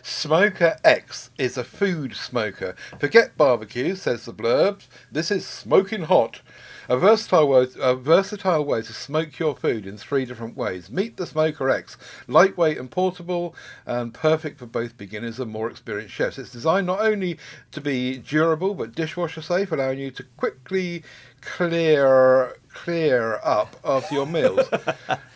[0.03, 2.75] Smoker X is a food smoker.
[2.99, 4.87] Forget barbecue, says the blurb.
[5.11, 6.41] This is smoking hot.
[6.89, 10.89] A versatile, way, a versatile way to smoke your food in three different ways.
[10.89, 11.95] Meet the Smoker X.
[12.27, 16.37] Lightweight and portable, and perfect for both beginners and more experienced chefs.
[16.37, 17.37] It's designed not only
[17.71, 21.03] to be durable, but dishwasher safe, allowing you to quickly
[21.41, 24.69] clear clear up after your meals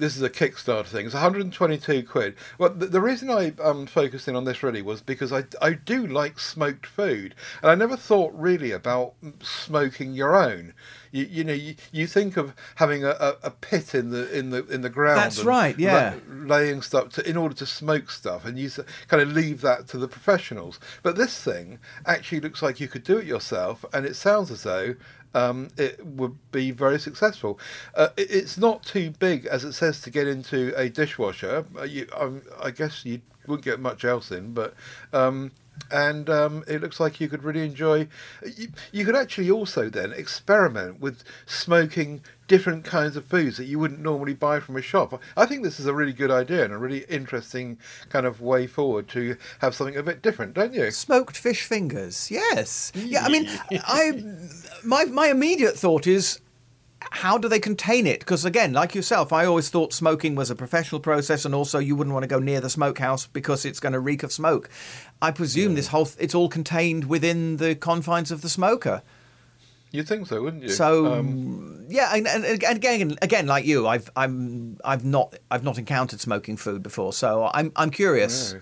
[0.00, 1.06] this is a Kickstarter thing.
[1.06, 2.34] It's 122 quid.
[2.58, 5.74] Well, the, the reason I um, focused in on this really was because I, I
[5.74, 10.74] do like smoked food, and I never thought really about smoking your own.
[11.12, 14.50] You, you know, you, you think of having a, a, a pit in the in
[14.50, 15.18] the in the ground.
[15.18, 16.14] That's and right, yeah.
[16.28, 19.60] la- laying stuff to, in order to smoke stuff, and you s- kind of leave
[19.60, 20.80] that to the professionals.
[21.02, 24.62] But this thing actually looks like you could do it yourself, and it sounds as
[24.62, 24.94] though
[25.34, 27.58] um, it would be very successful.
[27.94, 31.64] Uh, it, it's not too big, as it says, to get into a dishwasher.
[31.78, 34.74] Uh, you, um, I guess you wouldn't get much else in, but.
[35.12, 35.52] Um,
[35.90, 38.08] and um, it looks like you could really enjoy.
[38.56, 43.78] You, you could actually also then experiment with smoking different kinds of foods that you
[43.78, 45.20] wouldn't normally buy from a shop.
[45.36, 48.66] I think this is a really good idea and a really interesting kind of way
[48.66, 50.90] forward to have something a bit different, don't you?
[50.90, 52.28] Smoked fish fingers.
[52.28, 52.90] Yes.
[52.94, 53.24] Yeah.
[53.24, 53.48] I mean,
[53.84, 54.20] I
[54.82, 56.40] my my immediate thought is.
[57.00, 58.20] How do they contain it?
[58.20, 61.96] Because again, like yourself, I always thought smoking was a professional process, and also you
[61.96, 64.68] wouldn't want to go near the smokehouse because it's going to reek of smoke.
[65.22, 69.02] I presume this whole it's all contained within the confines of the smoker.
[69.92, 70.68] You'd think so, wouldn't you?
[70.68, 75.64] So Um, yeah, and, and, and again, again, like you, I've I'm I've not I've
[75.64, 78.52] not encountered smoking food before, so I'm I'm curious.
[78.52, 78.60] no.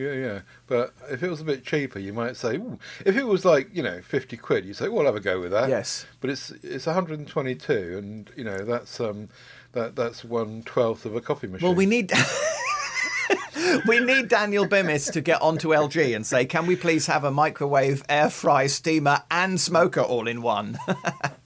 [0.00, 0.40] Yeah, yeah.
[0.66, 2.78] But if it was a bit cheaper, you might say, Ooh.
[3.04, 5.40] if it was like, you know, 50 quid, you say, well, I'll have a go
[5.40, 5.68] with that.
[5.68, 6.06] Yes.
[6.20, 9.28] But it's it's 122, and, you know, that's um
[9.72, 11.68] that that's one twelfth of a coffee machine.
[11.68, 12.12] Well, we need.
[13.86, 17.30] we need Daniel Bemis to get onto LG and say, "Can we please have a
[17.30, 20.78] microwave, air fry, steamer, and smoker all in one?"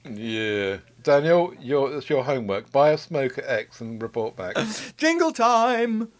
[0.07, 0.79] Yeah.
[1.03, 2.71] Daniel, your, it's your homework.
[2.71, 4.57] Buy a Smoker X and report back.
[4.99, 6.13] Jingle time!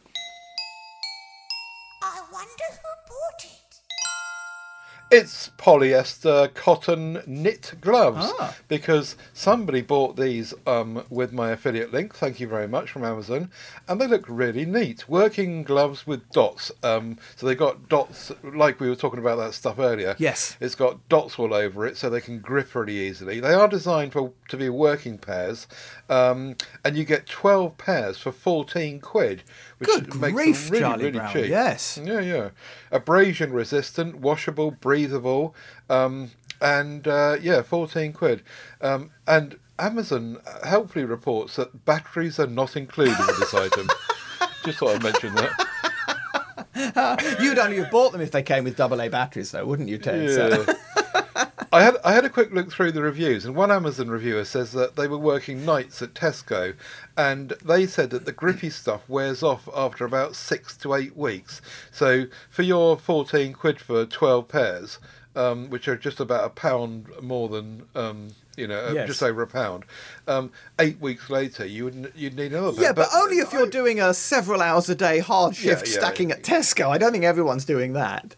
[2.35, 2.84] I wonder who bought it.
[5.17, 8.57] It's polyester cotton knit gloves Ah.
[8.67, 12.17] because somebody bought these um, with my affiliate link.
[12.17, 13.49] Thank you very much from Amazon,
[13.87, 15.09] and they look really neat.
[15.09, 16.73] Working gloves with dots.
[16.83, 20.17] Um, so they got dots like we were talking about that stuff earlier.
[20.19, 20.57] Yes.
[20.61, 23.39] it's got dots all over it, so they can grip really easily.
[23.39, 25.69] They are designed for to be working pairs,
[26.09, 29.45] um, and you get twelve pairs for fourteen quid,
[29.79, 31.49] which Good makes grief, them really Charlie really Brown, cheap.
[31.49, 32.01] yes.
[32.03, 32.49] Yeah, yeah.
[32.91, 35.04] Abrasion resistant, washable, breathable,
[35.91, 38.43] um, and uh, yeah, 14 quid.
[38.81, 43.89] Um, and Amazon helpfully reports that batteries are not included with this item.
[44.65, 45.51] Just thought I'd mention that.
[47.41, 50.31] You'd only have bought them if they came with AA batteries, though, wouldn't you, Ted?
[50.31, 50.75] So- Yeah.
[51.75, 54.73] I had I had a quick look through the reviews, and one Amazon reviewer says
[54.73, 56.75] that they were working nights at Tesco,
[57.17, 61.61] and they said that the grippy stuff wears off after about six to eight weeks.
[61.91, 64.99] So for your fourteen quid for twelve pairs,
[65.35, 69.09] um, which are just about a pound more than um, you know, Yes.
[69.09, 69.85] just over a pound.
[70.29, 72.81] Um, eight weeks later, you would you'd need another.
[72.81, 72.97] Yeah, bit.
[72.97, 76.29] but, only if you're doing a several hours a day hard shift Yeah, yeah, stacking
[76.31, 76.37] yeah.
[76.37, 76.89] at Tesco.
[76.89, 78.37] I don't think everyone's doing that.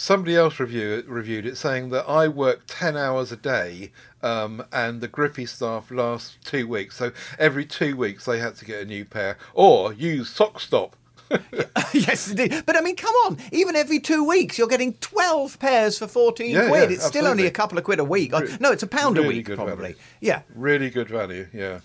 [0.00, 3.90] Somebody else review, reviewed it saying that I work 10 hours a day
[4.22, 6.96] um, and the Griffey staff last two weeks.
[6.96, 10.94] So every two weeks they had to get a new pair or use sock stop.
[11.92, 12.62] yes, indeed.
[12.64, 13.38] But I mean, come on.
[13.50, 16.90] Even every two weeks, you're getting 12 pairs for 14 Yeah, quid.
[16.90, 18.30] yeah, it's still only a couple of quid a week.
[18.60, 19.74] No, it's a pound a week, probably.
[19.74, 19.94] value.
[20.20, 20.42] Yeah.
[20.54, 21.80] Really good value, yeah.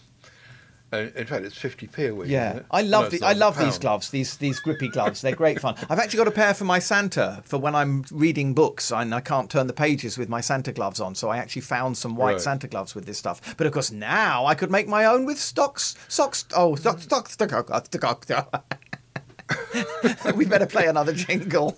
[1.00, 2.30] In fact, it's 50p a week.
[2.30, 2.60] Yeah?
[2.72, 4.10] I love No, the, I love these gloves.
[4.12, 5.22] These these grippy gloves.
[5.22, 5.76] They're great fun.
[5.90, 9.20] I've actually got a pair for my Santa for when I'm reading books and I
[9.22, 11.16] can't turn the pages with my Santa gloves on.
[11.16, 12.42] So I actually found some white Right.
[12.42, 13.56] Santa gloves with this stuff.
[13.58, 16.46] But of course now I could make my own with stocks socks.
[16.56, 18.24] Oh, stock stock stock stock.
[18.24, 18.80] stock.
[20.36, 21.78] we better play another jingle.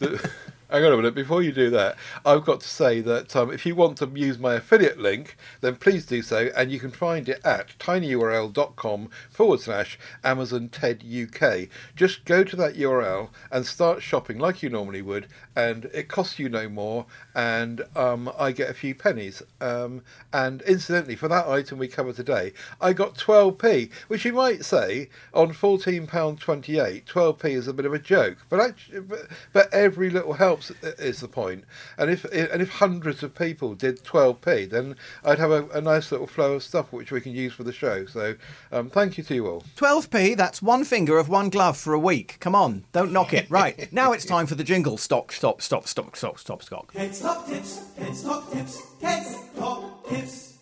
[0.70, 1.14] Hang on a minute.
[1.14, 1.96] Before you do that,
[2.26, 5.76] I've got to say that um, if you want to use my affiliate link, then
[5.76, 11.68] please do so, and you can find it at tinyurl.com forward slash Amazon TED UK.
[11.96, 16.38] Just go to that URL and start shopping like you normally would, and it costs
[16.38, 19.42] you no more, and um, I get a few pennies.
[19.62, 20.02] Um,
[20.34, 25.08] and incidentally, for that item we cover today, I got 12p, which you might say
[25.32, 30.34] on £14.28, 12p is a bit of a joke, but actually, but, but every little
[30.58, 31.64] helps is the point.
[31.96, 36.10] And if and if hundreds of people did 12p, then I'd have a, a nice
[36.12, 38.06] little flow of stuff which we can use for the show.
[38.06, 38.34] So
[38.72, 39.64] um, thank you to you all.
[39.76, 42.36] 12p, that's one finger of one glove for a week.
[42.40, 43.50] Come on, don't knock it.
[43.50, 44.96] Right, now it's time for the jingle.
[44.98, 46.92] Stop, stop, stop, stop, stop, stop, stop.
[46.92, 50.58] Ted's Top Tips, Ted's Top Tips, Ted's Top Tips.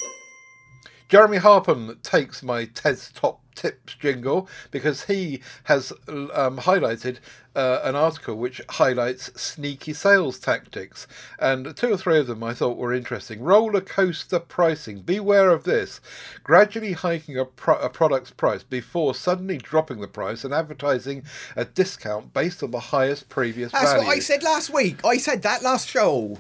[1.09, 7.18] Jeremy Harpen takes my Ted's Top Tips jingle because he has um, highlighted
[7.57, 11.07] uh, an article which highlights sneaky sales tactics.
[11.38, 13.40] And two or three of them I thought were interesting.
[13.42, 15.00] Roller coaster pricing.
[15.00, 16.00] Beware of this.
[16.44, 21.24] Gradually hiking a, pro- a product's price before suddenly dropping the price and advertising
[21.57, 24.07] a discount based on the highest previous That's value.
[24.07, 25.04] what I said last week.
[25.04, 26.38] I said that last show.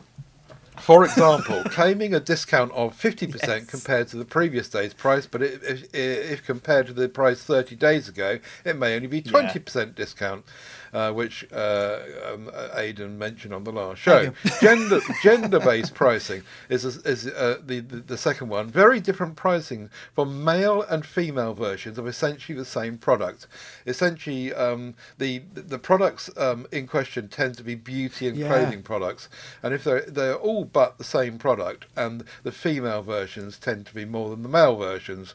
[0.80, 3.66] For example, claiming a discount of 50% Yes.
[3.66, 7.76] compared to the previous day's price, but if, if, if compared to the price 30
[7.76, 10.44] days ago, it may only be 20% discount,
[10.92, 11.98] uh, which uh,
[12.32, 14.32] um, Aidan mentioned on the last show.
[14.60, 18.68] Gender gender based pricing is, is uh, the, the, the second one.
[18.68, 23.46] Very different pricing for male and female versions of essentially the same product.
[23.86, 28.48] Essentially, um, the, the products um, in question tend to be beauty and Yeah.
[28.48, 29.28] clothing products,
[29.62, 33.94] and if they're they're all but the same product, and the female versions tend to
[33.94, 35.34] be more than the male versions.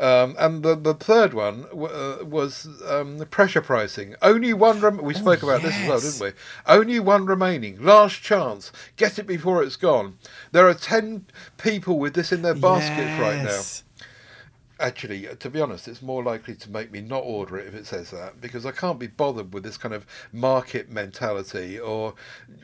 [0.00, 4.16] Um, and the the third one w- uh, was um, the pressure pricing.
[4.22, 4.80] Only one.
[4.80, 6.32] Rem- we spoke about this as well, didn't we?
[6.66, 7.80] Only one remaining.
[7.82, 8.72] Last chance.
[8.96, 10.18] Get it before it's gone.
[10.52, 11.26] There are ten
[11.58, 13.60] people with this in their baskets right now.
[14.80, 17.74] Actually, uh, to be honest, it's more likely to make me not order it if
[17.74, 22.14] it says that because I can't be bothered with this kind of market mentality or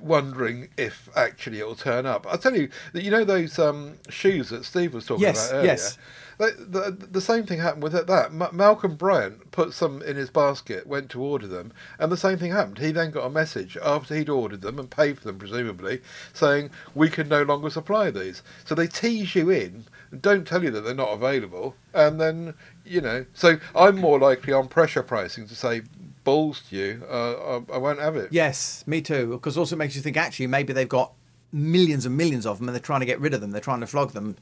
[0.01, 2.27] wondering if actually it'll turn up.
[2.29, 5.55] I'll tell you that you know those um, shoes that Steve was talking Yes, about
[5.59, 5.71] earlier.
[5.71, 5.99] yes.
[6.41, 6.57] The,
[6.99, 8.33] the, the same thing happened with that.
[8.33, 12.39] Ma- Malcolm Bryant put some in his basket, went to order them, and the same
[12.39, 12.79] thing happened.
[12.79, 16.01] He then got a message after he'd ordered them and paid for them, presumably,
[16.33, 18.43] saying, We can no longer supply these.
[18.65, 22.55] So they tease you in, and don't tell you that they're not available, and then,
[22.87, 23.27] you know.
[23.35, 25.83] So I'm more likely on pressure pricing to say,
[26.25, 28.33] Balls to you, uh, I, I won't have it.
[28.33, 29.33] Yes, me too.
[29.33, 31.13] Because also it makes you think actually maybe they've got
[31.53, 33.51] millions and millions of them and they're trying to get rid of them.
[33.51, 34.37] They're trying to flog them.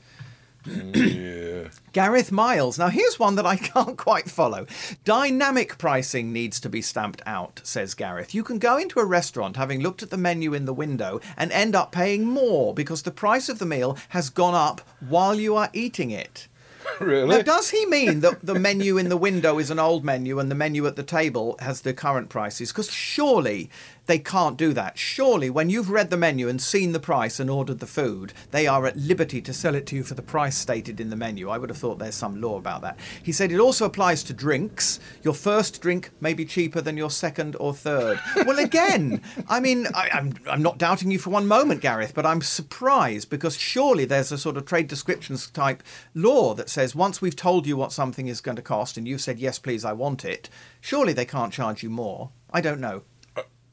[0.94, 1.68] Yeah.
[1.92, 2.78] Gareth Miles.
[2.78, 4.66] Now, here's one that I can't quite follow.
[5.04, 8.34] Dynamic pricing needs to be stamped out, says Gareth.
[8.34, 11.50] You can go into a restaurant having looked at the menu in the window and
[11.52, 15.56] end up paying more because the price of the meal has gone up while you
[15.56, 16.48] are eating it.
[17.00, 17.36] really?
[17.36, 20.50] Now, does he mean that the menu in the window is an old menu and
[20.50, 22.70] the menu at the table has the current prices?
[22.70, 23.70] Because surely
[24.08, 24.98] they can't do that.
[24.98, 28.66] Surely, when you've read the menu and seen the price and ordered the food, they
[28.66, 31.50] are at liberty to sell it to you for the price stated in the menu.
[31.50, 32.98] I would have thought there's some law about that.
[33.22, 34.98] He said it also applies to drinks.
[35.22, 38.18] Your first drink may be cheaper than your second or third.
[38.46, 42.24] well, again, I mean, I, I'm, I'm not doubting you for one moment, Gareth, but
[42.24, 45.82] I'm surprised because surely there's a sort of trade descriptions type
[46.14, 49.20] law that says once we've told you what something is going to cost and you've
[49.20, 50.48] said, yes, please, I want it,
[50.80, 52.30] surely they can't charge you more.
[52.50, 53.02] I don't know.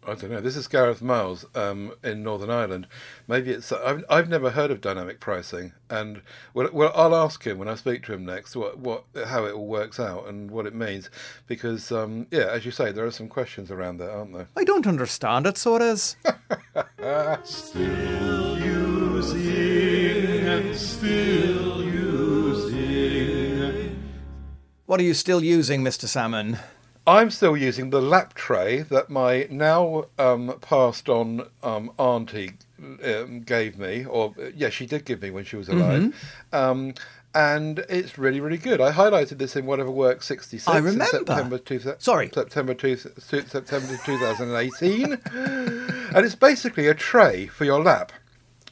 [0.08, 0.42] I don't know.
[0.42, 2.88] This is Gareth Miles um, in Northern Ireland.
[3.28, 3.72] Maybe it's.
[3.72, 6.22] I've, I've never heard of dynamic pricing, and
[6.54, 9.54] well, well, I'll ask him when I speak to him next what, what how it
[9.54, 11.10] all works out and what it means,
[11.48, 14.48] because um, yeah, as you say, there are some questions around that, aren't there?
[14.56, 16.16] I don't understand it, Soras.
[17.46, 19.76] Still using
[20.48, 22.76] I'm still using.
[24.86, 26.08] What are you still using, Mr.
[26.08, 26.60] Salmon?
[27.08, 32.54] I'm still using the lap tray that my now um, passed on um, auntie
[33.04, 36.02] um, gave me, or uh, yeah, she did give me when she was alive.
[36.02, 36.56] Mm-hmm.
[36.56, 36.94] Um,
[37.36, 38.80] and it's really, really good.
[38.80, 41.06] I highlighted this in Whatever Works 66 I in remember.
[41.06, 42.32] September, two, Sorry.
[42.34, 45.04] September, two, September 2018.
[45.34, 48.14] and it's basically a tray for your lap.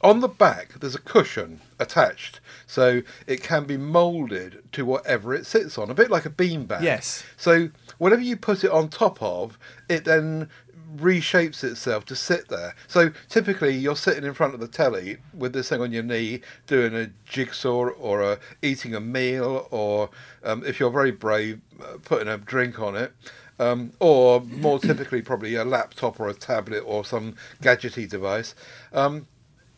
[0.00, 5.46] On the back, there's a cushion attached, so it can be moulded to whatever it
[5.46, 6.82] sits on, a bit like a beanbag.
[6.82, 7.24] Yes.
[7.36, 10.50] So whatever you put it on top of, it then
[10.96, 12.74] reshapes itself to sit there.
[12.86, 16.40] So typically you're sitting in front of the telly with this thing on your knee,
[16.66, 20.10] doing a jigsaw or a, eating a meal, or
[20.42, 23.12] um, if you're very brave, uh, putting a drink on it.
[23.56, 28.54] Um, or more typically, probably a laptop or a tablet or some gadgety device.
[28.92, 29.28] Um,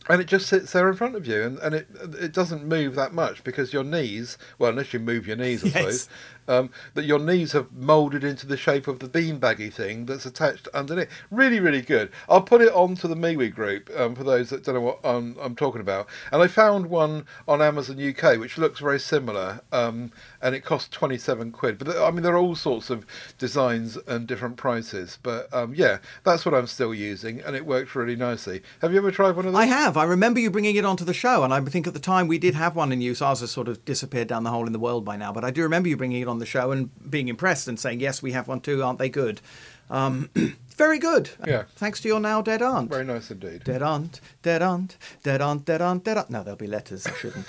[0.09, 1.89] and it just sits there in front of you, and, and it
[2.21, 5.69] it doesn't move that much because your knees, well, unless you move your knees, I
[5.75, 5.75] Yes.
[5.75, 6.09] suppose,
[6.49, 10.69] um, that your knees have moulded into the shape of the beanbaggy thing that's attached
[10.69, 11.09] underneath.
[11.31, 12.11] Really, really good.
[12.29, 15.37] I'll put it onto the MeWe group um, for those that don't know what um,
[15.41, 16.07] I'm talking about.
[16.33, 20.89] And I found one on Amazon UK which looks very similar, um, and it costs
[20.91, 21.79] 27 quid.
[21.79, 23.07] But I mean, there are all sorts of
[23.39, 25.19] designs and different prices.
[25.23, 28.63] But um, yeah, that's what I'm still using, and it works really nicely.
[28.81, 29.63] Have you ever tried one of those?
[29.63, 29.97] I have.
[29.97, 32.39] I remember you bringing it onto the show, and I think at the time we
[32.39, 33.23] did have one in use.
[33.23, 35.51] Ours has sort of disappeared down the hole in the world by now, but I
[35.51, 38.23] do remember you bringing it on on the show and being impressed and saying, yes,
[38.23, 39.41] we have one too, aren't they good?
[39.89, 40.29] Um,
[40.77, 41.31] very good.
[41.47, 41.65] Yeah.
[41.77, 42.91] Thanks to your now dead aunt.
[42.91, 43.65] Very nice indeed.
[43.65, 46.31] Dead aunt, dead aunt, dead aunt, dead aunt, dead aunt.
[46.31, 47.07] No, there'll be letters.
[47.07, 47.47] I shouldn't.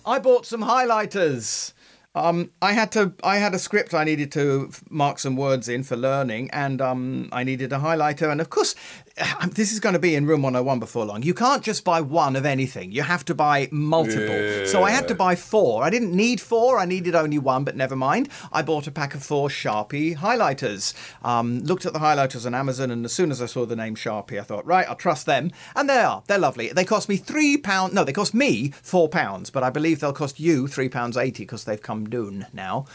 [0.05, 1.73] I bought some highlighters.
[2.15, 3.13] Um, I had to.
[3.23, 7.29] I had a script I needed to mark some words in for learning, and um,
[7.31, 8.31] I needed a highlighter.
[8.31, 8.73] And of course,
[9.51, 11.23] this is going to be in Room 101 before long.
[11.23, 12.91] You can't just buy one of anything.
[12.91, 14.65] You have to buy multiple.
[14.65, 15.83] So I had to buy four.
[15.83, 16.79] I didn't need four.
[16.79, 18.29] I needed only one, but never mind.
[18.51, 20.93] I bought a pack of four Sharpie highlighters.
[21.23, 23.95] Um, looked at the highlighters on Amazon, and as soon as I saw the name
[23.95, 25.51] Sharpie, I thought, right, I'll trust them.
[25.75, 26.23] And they are.
[26.27, 26.69] They're lovely.
[26.69, 27.93] They cost me three pounds.
[27.93, 31.43] No, they cost me four pounds, but I believe they'll cost you three pounds eighty
[31.43, 32.85] because they've come down now.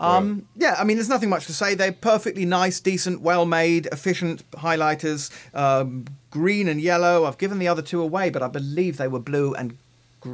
[0.00, 1.74] Um, Yeah, I mean, there's nothing much to say.
[1.74, 5.30] They're perfectly nice, decent, well made, efficient highlighters.
[5.54, 7.24] Um, green and yellow.
[7.26, 9.76] I've given the other two away, but I believe they were blue and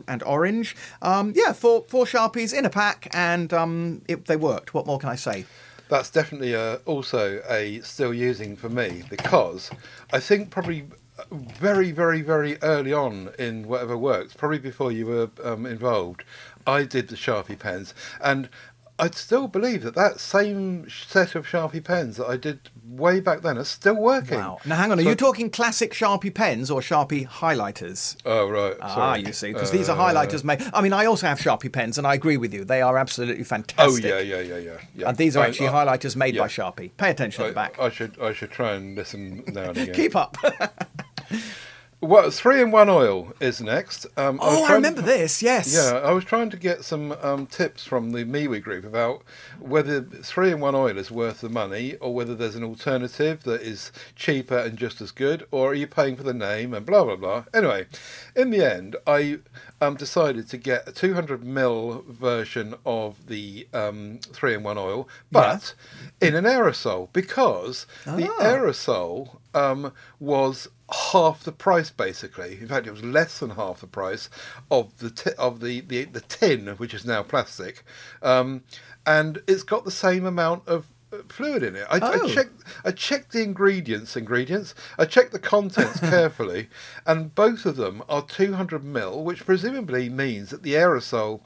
[0.09, 0.75] and orange.
[1.01, 4.75] Um, yeah, four four sharpies in a pack, and um, it, they worked.
[4.75, 5.47] What more can I say?
[5.89, 9.71] That's definitely uh also a still using for me because
[10.13, 10.89] I think probably
[11.31, 16.25] very, very, very early on in whatever works, probably before you were um, involved,
[16.67, 18.49] I did the Sharpie pens, and
[18.99, 23.43] I still believe that that same set of Sharpie pens that I did way back
[23.43, 24.39] then are still working.
[24.39, 24.59] Wow.
[24.65, 24.99] Now, hang on.
[24.99, 28.17] Are So- you talking classic Sharpie pens or Sharpie highlighters?
[28.25, 28.75] Oh right.
[28.81, 30.63] Ah, you see, because these are Uh, highlighters made.
[30.73, 32.65] I mean, I also have Sharpie pens, and I agree with you.
[32.65, 34.05] They are absolutely fantastic.
[34.05, 34.73] Oh yeah, yeah, yeah, yeah.
[34.95, 35.09] yeah.
[35.11, 36.43] And these are actually I- highlighters made yeah.
[36.43, 36.91] by Sharpie.
[36.97, 37.79] Pay attention I, at the back.
[37.79, 39.95] I should I should try and listen now and again.
[39.95, 40.39] Keep up.
[42.07, 44.07] Well, three in one oil is next.
[44.17, 45.43] Um, oh, I trying- remember this.
[45.43, 45.75] Yes.
[45.75, 49.23] Yeah, I was trying to get some um, tips from the MeWe group about
[49.59, 53.61] whether three in one oil is worth the money or whether there's an alternative that
[53.63, 57.03] is cheaper and just as good, or are you paying for the name and blah
[57.03, 57.45] blah blah.
[57.53, 57.87] Anyway,
[58.37, 59.41] in the end, I
[59.81, 65.09] um, decided to get a 200 ml version of the um, three in one oil,
[65.33, 65.75] but
[66.21, 68.43] in an aerosol because the Ah.
[68.45, 70.69] aerosol um, was
[71.13, 72.59] half the price basically.
[72.61, 74.29] In fact, it was less than half the price
[74.71, 77.83] of the ti- of the, the the tin, which is now plastic,
[78.23, 78.63] um,
[79.07, 81.87] and it's got the same amount of uh, fluid in it.
[81.91, 82.25] I, Oh.
[82.29, 84.75] I checked I checked the ingredients ingredients.
[84.99, 86.69] I checked the contents carefully,
[87.05, 91.41] and both of them are 200 ml, which presumably means that the aerosol.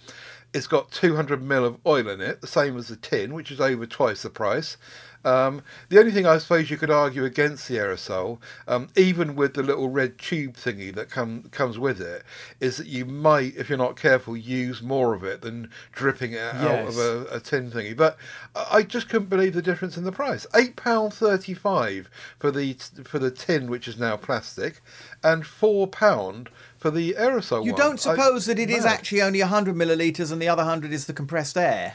[0.55, 3.61] It's got 200 ml of oil in it, the same as the tin, which is
[3.61, 4.77] over twice the price.
[5.25, 8.39] Um, the only thing I suppose you could argue against the aerosol,
[8.69, 12.25] um, even with the little red tube thingy that come, comes with it,
[12.61, 16.41] is that you might, if you're not careful, use more of it than dripping it
[16.41, 16.89] out Yes.
[16.89, 17.97] of a, a tin thingy.
[17.97, 18.17] But
[18.57, 20.47] I I just couldn't believe the difference in the price.
[20.55, 22.75] Eight pound thirty-five for the
[23.05, 24.81] for the tin, which is now plastic,
[25.23, 26.51] and four pound
[26.81, 27.65] for the aerosol.
[27.65, 27.81] You one.
[27.81, 28.91] don't I- suppose that it is no.
[28.91, 31.95] actually only 100 millilitres and the other 100 is the compressed air?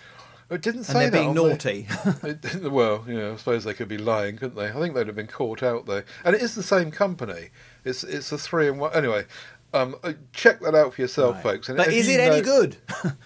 [0.50, 1.88] It didn't say And they're being the- naughty.
[2.70, 4.70] Well, yeah, I suppose they could be lying, couldn't they?
[4.70, 6.04] I think they'd have been caught out though.
[6.24, 7.50] And it is the same company.
[7.84, 8.94] It's it's a three and one.
[8.94, 9.26] Anyway,
[9.74, 11.68] um, uh, check that out for yourself, folks.
[11.68, 12.78] And But is you it any good?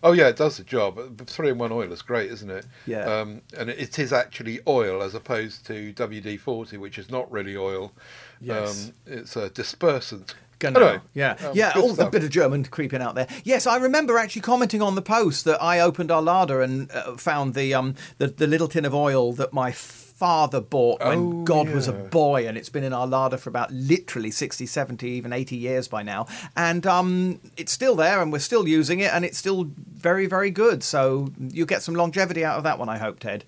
[0.00, 1.26] Oh yeah, it does the job.
[1.26, 2.66] Three in one oil is great, isn't it?
[2.86, 3.00] Yeah.
[3.00, 7.56] Um, and it is actually oil as opposed to WD forty, which is not really
[7.56, 7.92] oil.
[8.40, 8.86] Yes.
[8.90, 10.34] Um, it's a dispersant.
[10.58, 10.80] Genau.
[10.80, 11.72] Anyway, yeah, um, yeah.
[11.76, 13.28] Oh, a bit of German creeping out there.
[13.44, 17.16] Yes, I remember actually commenting on the post that I opened our larder and uh,
[17.16, 19.70] found the um the, the little tin of oil that my
[20.18, 23.50] father bought when Oh, God was a boy, and it's been in our larder for
[23.50, 26.26] about literally 60, 70, even 80 years by now.
[26.56, 30.50] And um, it's still there, and we're still using it, and it's still very, very
[30.50, 30.82] good.
[30.82, 33.44] So you'll get some longevity out of that one, I hope, Ted.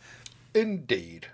[0.55, 1.27] Indeed.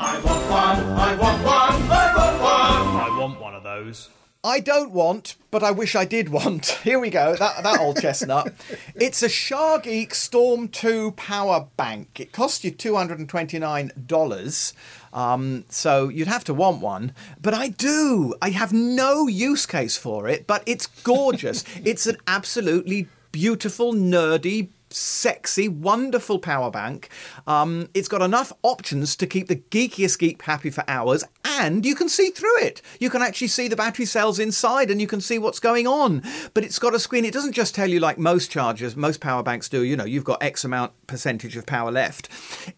[0.00, 2.86] I want one, I want one, I want one.
[3.02, 4.08] I want one of those.
[4.44, 6.66] I don't want, but I wish I did want.
[6.84, 8.54] Here we go, that, that old chestnut.
[8.94, 12.20] It's a Shargeek Storm 2 power bank.
[12.20, 14.72] It costs you $229.
[15.12, 17.10] Um, so you'd have to want one.
[17.42, 18.34] But I do.
[18.40, 21.64] I have no use case for it, but it's gorgeous.
[21.84, 27.08] it's an absolutely beautiful, nerdy, sexy, wonderful power bank.
[27.46, 31.94] Um, it's got enough options to keep the geekiest geek happy for hours, and you
[31.94, 32.82] can see through it.
[33.00, 36.22] You can actually see the battery cells inside, and you can see what's going on.
[36.54, 37.24] But it's got a screen.
[37.24, 39.82] It doesn't just tell you like most chargers, most power banks do.
[39.82, 42.28] You know, you've got X amount percentage of power left.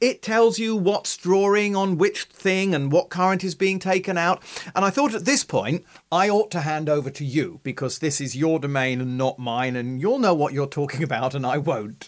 [0.01, 4.43] It tells you what's drawing on which thing and what current is being taken out.
[4.75, 8.21] And I thought at this point I ought to hand over to you because this
[8.21, 11.59] is your domain and not mine, and you'll know what you're talking about, and I
[11.59, 12.00] won't.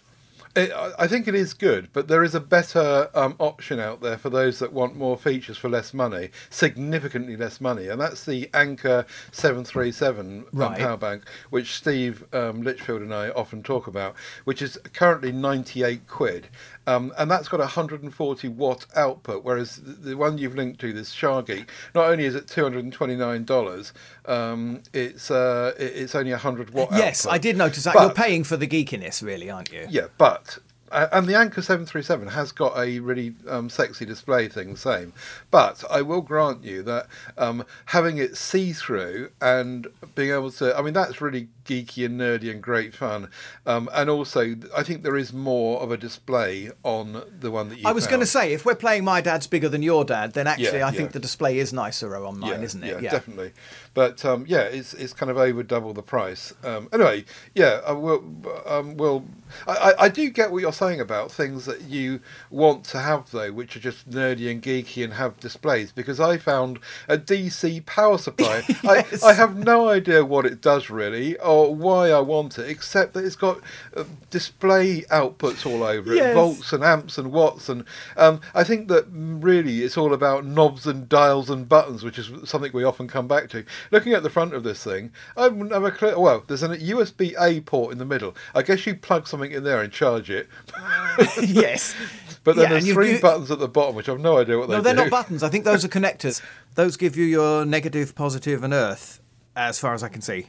[0.55, 4.18] It, I- think it is good, but there is a better um, option out there
[4.18, 8.50] for those that want more features for less money, significantly less money, and that's the
[8.53, 10.78] Anker 737 um, Right.
[10.78, 16.07] power bank, which Steve um, Litchfield and I often talk about, which is currently 98
[16.07, 16.48] quid.
[16.87, 20.93] Um, and that's got a 140 watt output, whereas the, the one you've linked to,
[20.93, 23.93] this Shargeek, not only is it $229,
[24.26, 27.35] um, it's uh, it's only 100 watt Yes, output.
[27.35, 27.95] I did notice that.
[27.95, 29.87] But- You're paying for the geekiness, really, aren't you?
[29.89, 30.59] yeah, but
[30.91, 35.12] uh, and the Anker 737 has got a really um, sexy display thing, same.
[35.53, 37.07] But I will grant you that
[37.38, 39.86] um, having it see through and
[40.16, 43.28] being able to, I mean, that's really geeky and nerdy and great fun.
[43.66, 47.78] Um, and also, I think there is more of a display on the one that
[47.78, 47.86] you.
[47.86, 50.46] I was going to say, if we're playing My Dad's Bigger Than Your Dad, then
[50.46, 52.88] actually Yeah, I think the display is nicer on mine, isn't it?
[53.03, 53.53] Yeah, definitely.
[53.94, 56.55] But um, yeah, it's it's kind of over double the price.
[56.64, 58.24] Um, anyway, yeah, I will.
[58.66, 59.26] Um, will
[59.68, 63.53] I- I do get what you're saying about things that you want to have though,
[63.53, 65.93] which are just nerdy and geeky and have displays.
[65.93, 66.78] Because I found
[67.09, 68.62] a DC power supply.
[68.82, 69.22] Yes.
[69.22, 73.14] I, I have no idea what it does really or why I want it, except
[73.14, 73.61] that it's got
[73.97, 77.84] uh, display outputs all over it, volts and amps and watts, and
[78.16, 82.30] um, I think that really it's all about knobs and dials and buttons, which is
[82.49, 83.64] something we often come back to.
[83.90, 86.18] Looking at the front of this thing, I wouldn't have a clue.
[86.18, 88.34] Well, there's a USB A port in the middle.
[88.55, 90.49] I guess you plug something in there and charge it,
[91.43, 91.95] yes.
[92.45, 94.68] but then Yeah, there's three you- buttons at the bottom, which I've no idea what
[94.68, 94.78] they are.
[94.78, 95.43] No, they're not buttons.
[95.43, 96.43] I think those are connectors.
[96.74, 99.20] Those give you your negative, positive, and earth,
[99.57, 100.47] as far as I can see.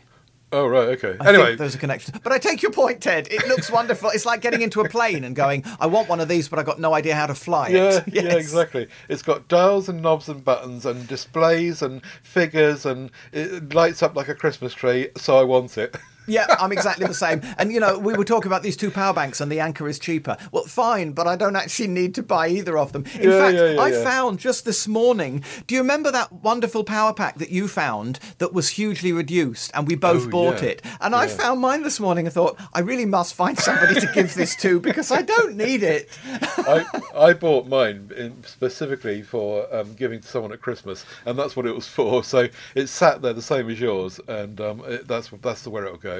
[0.51, 1.17] Oh right, okay.
[1.19, 2.19] I anyway, those are connections.
[2.23, 3.27] But I take your point, Ted.
[3.31, 4.11] It looks wonderful.
[4.11, 6.65] It's like getting into a plane and going, I want one of these, but I've
[6.67, 7.73] got no idea how to fly it.
[7.73, 8.87] Yeah, yeah, exactly.
[9.09, 14.15] It's got dials and knobs and buttons and displays and figures and it lights up
[14.15, 15.09] like a Christmas tree.
[15.17, 15.95] So I want it.
[16.27, 17.41] Yeah, I'm exactly the same.
[17.57, 19.99] And you know, we were talking about these two power banks, and the Anker is
[19.99, 20.37] cheaper.
[20.51, 23.05] Well, fine, but I don't actually need to buy either of them.
[23.19, 25.43] In Yeah, fact, yeah, yeah, I found just this morning.
[25.67, 29.87] Do you remember that wonderful power pack that you found that was hugely reduced, and
[29.87, 30.81] we both Oh, bought it?
[31.01, 32.27] And I found mine this morning.
[32.27, 35.83] I thought I really must find somebody to give this to because I don't need
[35.83, 36.09] it.
[36.23, 41.55] I I bought mine in, specifically for um, giving to someone at Christmas, and that's
[41.55, 42.23] what it was for.
[42.23, 45.85] So it sat there the same as yours, and um, it, that's that's the where
[45.85, 46.12] it'll go.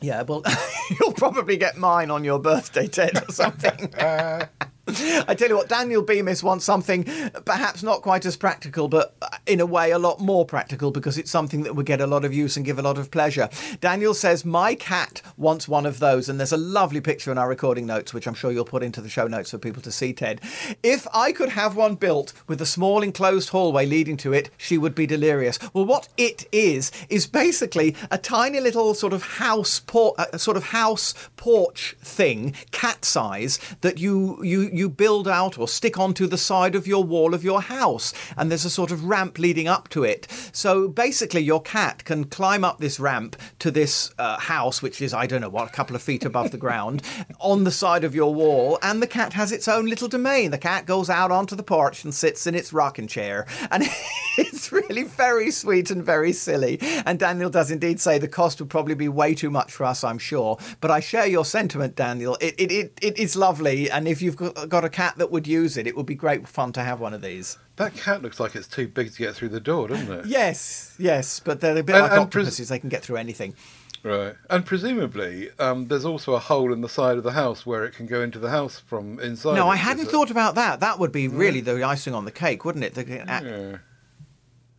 [0.00, 0.42] Yeah, well,
[1.00, 3.94] you'll probably get mine on your birthday, Ted, or something.
[4.00, 4.46] Uh,
[5.28, 7.04] I tell you what, Daniel Bemis wants something
[7.44, 11.18] perhaps not quite as practical, but uh, in a way a lot more practical because
[11.18, 13.48] it's something that would get a lot of use and give a lot of pleasure.
[13.80, 17.48] Daniel says, My cat wants one of those, and there's a lovely picture in our
[17.48, 20.12] recording notes, which I'm sure you'll put into the show notes for people to see,
[20.12, 20.40] Ted.
[20.82, 24.78] If I could have one built with a small enclosed hallway leading to it, she
[24.78, 25.58] would be delirious.
[25.72, 30.56] Well, what it is, is basically a tiny little sort of house por- a sort
[30.56, 36.26] of house porch thing, cat size, that you you you build out or stick onto
[36.26, 39.68] the side of your wall of your house, and there's a sort of ramp leading
[39.68, 40.26] up to it.
[40.52, 45.12] So basically, your cat can climb up this ramp to this uh, house, which is,
[45.12, 47.02] I don't know what, a couple of feet above the ground,
[47.40, 50.50] on the side of your wall, and the cat has its own little domain.
[50.50, 53.46] The cat goes out onto the porch and sits in its rocking chair.
[53.70, 53.84] And
[54.38, 56.78] it's really very sweet and very silly.
[57.04, 60.04] And Daniel does indeed say the cost would probably be way too much for us,
[60.04, 60.58] I'm sure.
[60.80, 62.36] But I share your sentiment, Daniel.
[62.40, 63.90] It, it, it, it is lovely.
[63.90, 66.48] And if you've got got a cat that would use it, it would be great
[66.48, 67.58] fun to have one of these.
[67.76, 70.26] That cat looks like it's too big to get through the door, doesn't it?
[70.26, 73.54] Yes, yes, but they're a bit And- like and pres- they can get through anything.
[74.02, 74.34] Right.
[74.48, 77.92] And presumably, um, there's also a hole in the side of the house where it
[77.92, 79.56] can go into the house from inside.
[79.56, 80.80] No, it, I hadn't thought about that.
[80.80, 82.94] That would be really the icing on the cake, wouldn't it?
[82.94, 83.76] The ac- Yeah.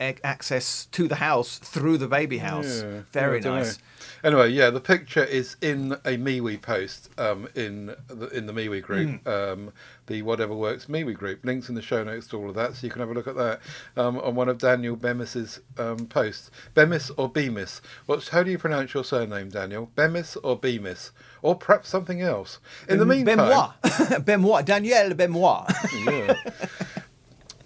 [0.00, 2.82] ac- access to the house through the baby house.
[2.82, 3.02] Yeah.
[3.12, 3.70] Very Yeah, I dunno.
[4.24, 8.80] Anyway, yeah, the picture is in a MeWe post um, in the in the MeWe
[8.82, 9.28] group, Hmm.
[9.28, 9.72] um,
[10.06, 11.44] the Whatever Works MeWe group.
[11.44, 13.26] Links in the show notes to all of that, so you can have a look
[13.26, 13.60] at that
[13.96, 16.50] um, on one of Daniel Bemis's um, posts.
[16.74, 17.80] Bemis or Bemis?
[18.06, 19.90] What's how do you pronounce your surname, Daniel?
[19.96, 21.10] Bemis or Bemis,
[21.42, 22.60] or perhaps something else?
[22.88, 23.72] In the meantime, Bemois.
[24.24, 24.64] Bemois.
[24.64, 25.66] Danielle Bemois.
[26.06, 26.34] yeah.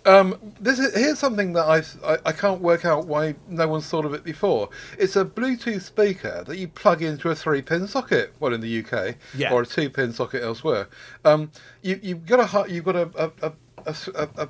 [0.07, 3.89] Um, this is, here's something that I've, I I can't work out why no one's
[3.89, 4.71] thought of it before.
[4.99, 8.35] It's a Bluetooth speaker that you plug into a three pin socket.
[8.41, 9.53] Well, in the UK, Yeah.
[9.53, 10.89] or a two pin socket elsewhere.
[11.25, 11.51] Um,
[11.83, 13.11] you you've got a you've got a
[13.43, 13.53] a,
[13.87, 14.49] a, a, a,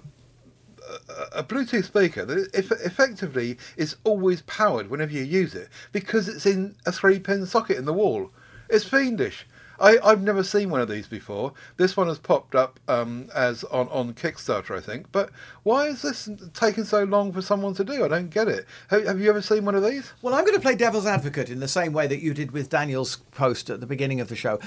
[1.32, 6.46] a Bluetooth speaker that eff- effectively is always powered whenever you use it because it's
[6.46, 8.30] in a three pin socket in the wall.
[8.68, 9.46] It's fiendish.
[9.78, 11.52] I, I've never seen one of these before.
[11.76, 15.12] This one has popped up um, as on, on Kickstarter, I think.
[15.12, 15.30] But
[15.62, 18.04] why is this taking so long for someone to do?
[18.04, 18.66] I don't get it.
[18.88, 20.12] Have, have you ever seen one of these?
[20.22, 22.70] well, I'm going to play devil's advocate in the same way that you did with
[22.70, 24.58] Daniel's post at the beginning of the show.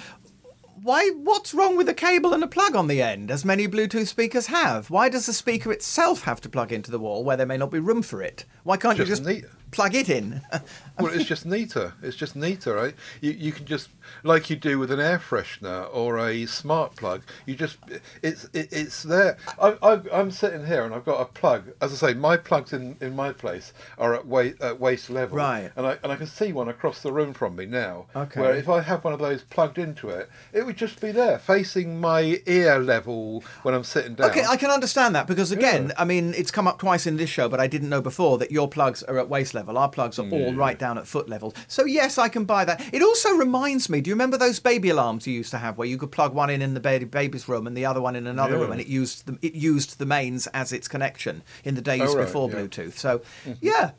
[0.81, 1.09] Why?
[1.09, 4.47] What's wrong with a cable and a plug on the end, as many Bluetooth speakers
[4.47, 4.89] have?
[4.89, 7.71] Why does the speaker itself have to plug into the wall where there may not
[7.71, 8.45] be room for it?
[8.63, 9.45] Why can't you Just just neat.
[9.71, 10.41] Plug it in?
[10.99, 11.93] Well, it's just neater.
[12.03, 12.93] It's just neater, right?
[13.21, 13.87] You you can just
[14.21, 17.21] like you do with an air freshener or a smart plug.
[17.45, 17.77] You just
[18.21, 19.37] it's it, it's there.
[19.61, 21.71] I, I, I'm sitting here and I've got a plug.
[21.81, 25.37] As I say, my plugs in, in my place are at waist at waist level,
[25.37, 25.71] Right.
[25.77, 28.07] And I and I can see one across the room from me now.
[28.13, 28.41] Okay.
[28.41, 31.39] Where if I have one of those plugged into it, it would just be there,
[31.39, 34.31] facing my ear level when I'm sitting down.
[34.31, 35.93] Okay, I can understand that because again, Yeah.
[35.97, 38.51] I mean, it's come up twice in this show, but I didn't know before that
[38.51, 39.58] your plugs are at waist level.
[39.67, 41.53] Our plugs are all right down at foot level.
[41.67, 42.93] So yes, I can buy that.
[42.93, 44.01] It also reminds me.
[44.01, 46.49] Do you remember those baby alarms you used to have, where you could plug one
[46.49, 48.61] in in the baby's room and the other one in another Yeah.
[48.61, 52.01] room, and it used the, it used the mains as its connection in the days
[52.01, 52.55] Oh, right, before yeah.
[52.55, 52.93] Bluetooth.
[52.93, 53.53] So mm-hmm.
[53.61, 53.91] yeah.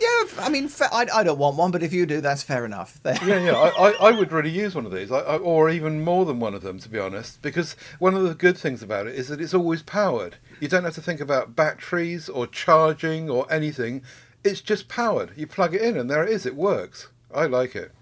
[0.00, 3.00] Yeah, I mean, I, I don't want one, but if you do, that's fair enough.
[3.04, 6.02] Yeah, yeah, I, I, I would really use one of these, I, I, or even
[6.02, 7.40] more than one of them, to be honest.
[7.42, 10.36] Because one of the good things about it is that it's always powered.
[10.58, 14.02] You don't have to think about batteries or charging or anything.
[14.44, 15.32] It's just powered.
[15.36, 16.44] You plug it in, and there it is.
[16.44, 17.08] It works.
[17.34, 17.92] I like it.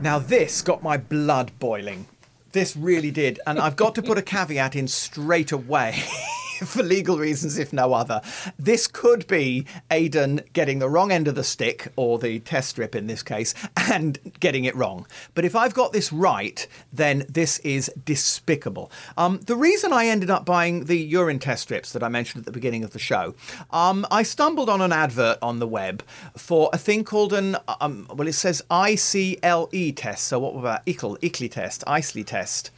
[0.00, 2.06] Now, this got my blood boiling.
[2.52, 3.40] This really did.
[3.46, 6.02] And I've got to put a caveat in straight away.
[6.66, 8.20] For legal reasons, if no other.
[8.58, 12.94] This could be Aidan getting the wrong end of the stick, or the test strip
[12.94, 13.54] in this case,
[13.90, 15.06] and getting it wrong.
[15.34, 18.90] But if I've got this right, then this is despicable.
[19.16, 22.46] Um, the reason I ended up buying the urine test strips that I mentioned at
[22.46, 23.34] the beginning of the show,
[23.70, 26.02] um, I stumbled on an advert on the web
[26.36, 30.26] for a thing called an, um, well, it says ICLE test.
[30.26, 32.70] So what about ICL, ICLE test, ICLE test?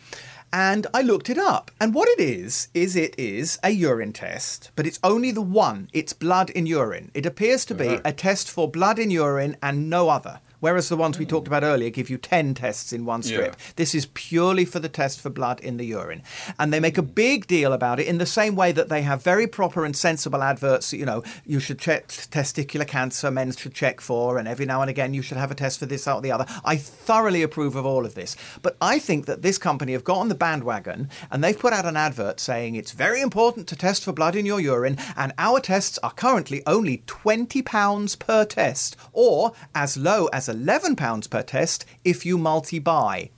[0.56, 1.72] And I looked it up.
[1.80, 5.88] And what it is, is it is a urine test, but it's only the one.
[5.92, 7.10] It's blood in urine.
[7.12, 8.02] It appears to be uh-huh.
[8.04, 10.38] a test for blood in urine and no other.
[10.64, 13.54] Whereas the ones we talked about earlier give you 10 tests in one strip.
[13.54, 13.72] Yeah.
[13.76, 16.22] This is purely for the test for blood in the urine.
[16.58, 19.22] And they make a big deal about it in the same way that they have
[19.22, 20.94] very proper and sensible adverts.
[20.94, 24.88] You know, you should check testicular cancer, men should check for, and every now and
[24.88, 26.46] again you should have a test for this, or the other.
[26.64, 28.34] I thoroughly approve of all of this.
[28.62, 31.84] But I think that this company have got on the bandwagon and they've put out
[31.84, 35.60] an advert saying it's very important to test for blood in your urine, and our
[35.60, 42.24] tests are currently only £20 per test, or as low as £11 per test if
[42.24, 43.30] you multi buy.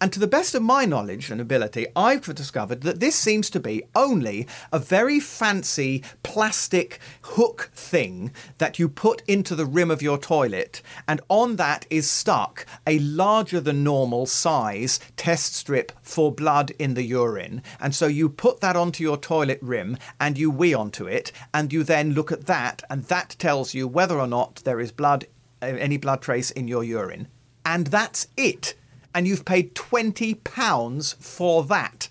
[0.00, 3.60] And to the best of my knowledge and ability, I've discovered that this seems to
[3.60, 10.02] be only a very fancy plastic hook thing that you put into the rim of
[10.02, 16.32] your toilet, and on that is stuck a larger than normal size test strip for
[16.32, 17.62] blood in the urine.
[17.80, 21.72] And so you put that onto your toilet rim and you wee onto it, and
[21.72, 25.26] you then look at that, and that tells you whether or not there is blood,
[25.62, 27.28] Uh, any blood trace in your urine.
[27.64, 28.74] And that's it
[29.14, 32.08] and you've paid twenty pounds for that.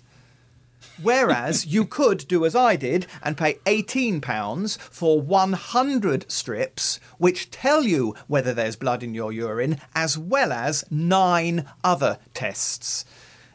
[1.02, 7.82] Whereas you could do as I did and pay £18 for 100 strips, which tell
[7.82, 13.04] you whether there's blood in your urine, as well as nine other tests.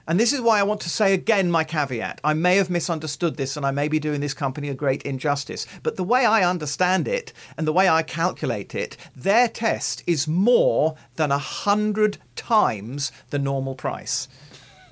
[0.08, 2.22] And this is why I want to say again my caveat.
[2.24, 5.68] I may have misunderstood this and I may be doing this company a great injustice.
[5.84, 10.28] But the way I understand it and the way I calculate it, their test is
[10.28, 14.30] more than a hundred times the normal price.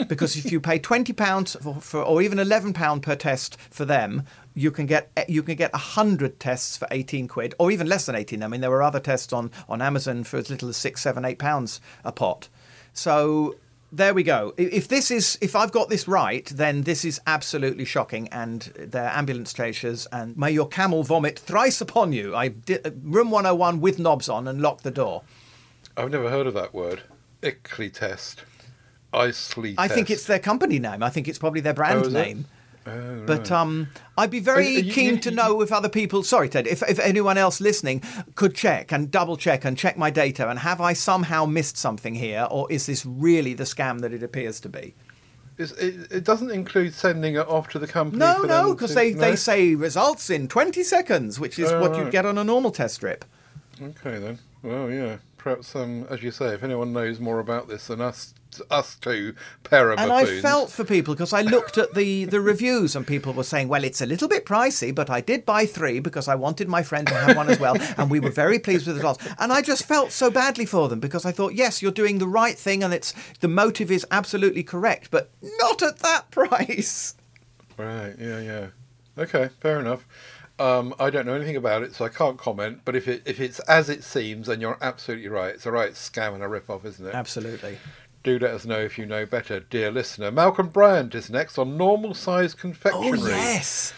[0.09, 3.85] because if you pay twenty pounds for, for, or even eleven pound per test for
[3.85, 8.05] them, you can get you can get hundred tests for eighteen quid, or even less
[8.05, 8.43] than eighteen.
[8.43, 11.23] I mean, there were other tests on on Amazon for as little as six, seven,
[11.23, 12.49] eight pounds a pot.
[12.93, 13.55] So
[13.91, 14.53] there we go.
[14.57, 19.09] If this is if I've got this right, then this is absolutely shocking, and they're
[19.09, 20.05] ambulance chasers.
[20.11, 22.35] And may your camel vomit thrice upon you.
[22.35, 25.23] I did uh, room one hundred one with knobs on and lock the door.
[25.95, 27.03] I've never heard of that word.
[27.41, 28.43] Ickley test.
[29.13, 31.01] Isley I think it's their company name.
[31.01, 32.45] I think it's probably their brand Oh, name.
[32.87, 33.51] Oh, But right.
[33.51, 36.67] um, I'd be very Are you- keen you- to know if other people, sorry Ted,
[36.67, 38.03] if, if anyone else listening
[38.35, 42.15] could check and double check and check my data and have I somehow missed something
[42.15, 44.93] here or is this really the scam that it appears to be?
[45.57, 45.71] It,
[46.11, 48.19] it doesn't include sending it off to the company.
[48.19, 49.21] No, no, because they, no?
[49.21, 52.71] they say results in 20 seconds, which is Oh, what you'd get on a normal
[52.71, 53.23] test strip.
[53.81, 54.39] Okay then.
[54.61, 55.17] Well, yeah.
[55.45, 58.33] Perhaps, um, as you say, if anyone knows more about this than us,
[58.71, 62.41] us two pair of And I felt for people because I looked at the, the
[62.41, 65.67] reviews and people were saying, well, it's a little bit pricey, but I did buy
[65.67, 67.77] three because I wanted my friend to have one as well.
[67.95, 69.23] And we were very pleased with the results.
[69.37, 72.27] And I just felt so badly for them because I thought, yes, you're doing the
[72.27, 75.29] right thing and it's the motive is absolutely correct, but
[75.59, 77.13] not at that price.
[77.77, 78.15] Right.
[78.19, 78.39] Yeah.
[78.39, 78.67] Yeah.
[79.15, 79.49] Okay.
[79.59, 80.07] Fair enough.
[80.57, 82.81] Um, I don't know anything about it, so I can't comment.
[82.85, 85.53] But if it if it's as it seems, then you're absolutely right.
[85.55, 87.13] It's a right scam and a rip-off, isn't it?
[87.13, 87.77] Absolutely.
[88.23, 90.31] Do let us know if you know better, dear listener.
[90.31, 93.07] Malcolm Bryant is next on normal size confectionery.
[93.07, 93.41] Oh, confectionery.
[93.53, 93.93] yes.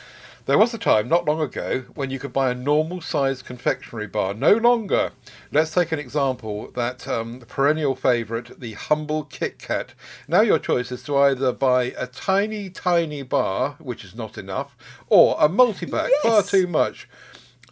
[0.48, 4.08] There was a time not long ago when you could buy a normal sized confectionery
[4.08, 4.34] bar.
[4.34, 5.12] No longer.
[5.52, 9.94] Let's take an example that um, perennial favourite, the humble Kit Kat.
[10.26, 14.78] Now your choice is to either buy a tiny, tiny bar, which is not enough,
[15.10, 17.10] or a multi pack, far too much.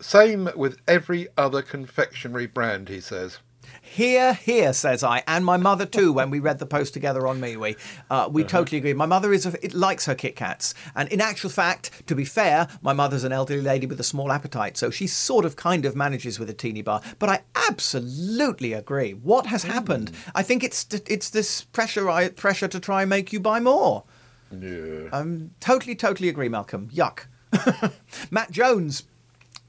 [0.01, 3.39] Same with every other confectionery brand, he says.
[3.85, 6.11] Here, here, says I, and my mother too.
[6.11, 7.77] When we read the post together on MeWe,
[8.09, 8.93] uh, we totally agree.
[8.93, 12.25] My mother is a, it likes her Kit Kats, and in actual fact, to be
[12.25, 15.85] fair, my mother's an elderly lady with a small appetite, so she sort of kind
[15.85, 17.01] of manages with a teeny bar.
[17.19, 19.13] But I absolutely agree.
[19.13, 20.11] What has happened?
[20.33, 24.03] I think it's it's this pressure pressure to try and make you buy more.
[24.51, 25.09] Yeah.
[25.11, 26.89] Um, totally, totally agree, Malcolm.
[26.93, 27.27] Yuck.
[28.31, 29.03] Matt Jones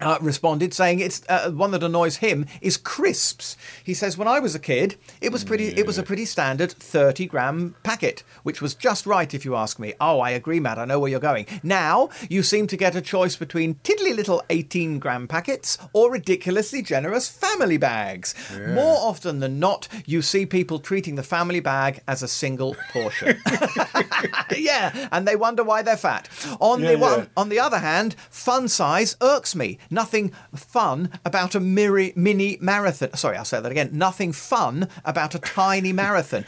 [0.00, 3.56] uh, responded saying it's uh, one that annoys him is crisps.
[3.82, 5.68] He says when I was a kid, it was pretty.
[5.68, 9.78] It was a pretty standard thirty gram packet, which was just right if you ask
[9.78, 9.94] me.
[10.00, 10.78] Oh, I agree, Matt.
[10.78, 11.46] I know where you're going.
[11.62, 16.82] Now you seem to get a choice between tiddly little eighteen gram packets or ridiculously
[16.82, 18.34] generous family bags.
[18.68, 23.40] More often than not, you see people treating the family bag as a single portion.
[24.56, 26.28] yeah, and they wonder why they're fat.
[26.60, 27.26] On Yeah, the one, yeah.
[27.36, 29.78] on the other hand, fun size irks me.
[29.90, 33.14] Nothing fun about a miri, mini marathon.
[33.14, 33.90] Sorry, I'll say that again.
[33.92, 36.44] Nothing fun about a tiny marathon.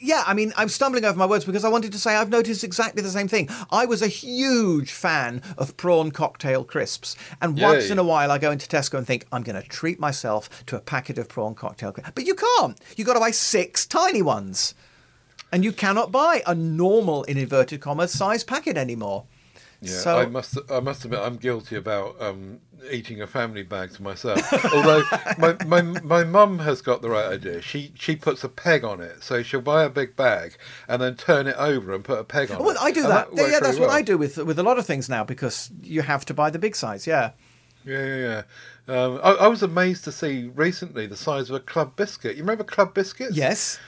[0.00, 2.64] Yeah, I mean, I'm stumbling over my words because I wanted to say I've noticed
[2.64, 3.48] exactly the same thing.
[3.70, 8.38] I was a huge fan of prawn cocktail crisps, and once in a while I
[8.38, 11.54] go into Tesco and think I'm going to treat myself to a packet of prawn
[11.54, 12.12] cocktail crisps.
[12.14, 12.78] But you can't.
[12.96, 14.74] You've got to buy six tiny ones.
[15.52, 19.24] And you cannot buy a normal, in inverted commas, size packet anymore.
[19.80, 22.60] Yeah, So- I must I must admit I'm guilty about um,
[22.90, 24.40] eating a family bag to myself.
[24.74, 25.02] Although
[25.38, 27.60] my, my my mum has got the right idea.
[27.60, 30.56] She she puts a peg on it, so she'll buy a big bag
[30.88, 32.78] and then turn it over and put a peg on Well, it.
[32.80, 33.32] I do And that.
[33.34, 33.96] works yeah, that's what well.
[33.96, 36.58] I do with with a lot of things now because you have to buy the
[36.58, 37.06] big size.
[37.06, 37.32] Yeah.
[37.84, 38.42] Yeah, yeah,
[38.86, 38.94] yeah.
[39.04, 42.36] Um, I, I was amazed to see recently the size of a club biscuit.
[42.36, 43.36] You remember club biscuits?
[43.36, 43.78] Yes.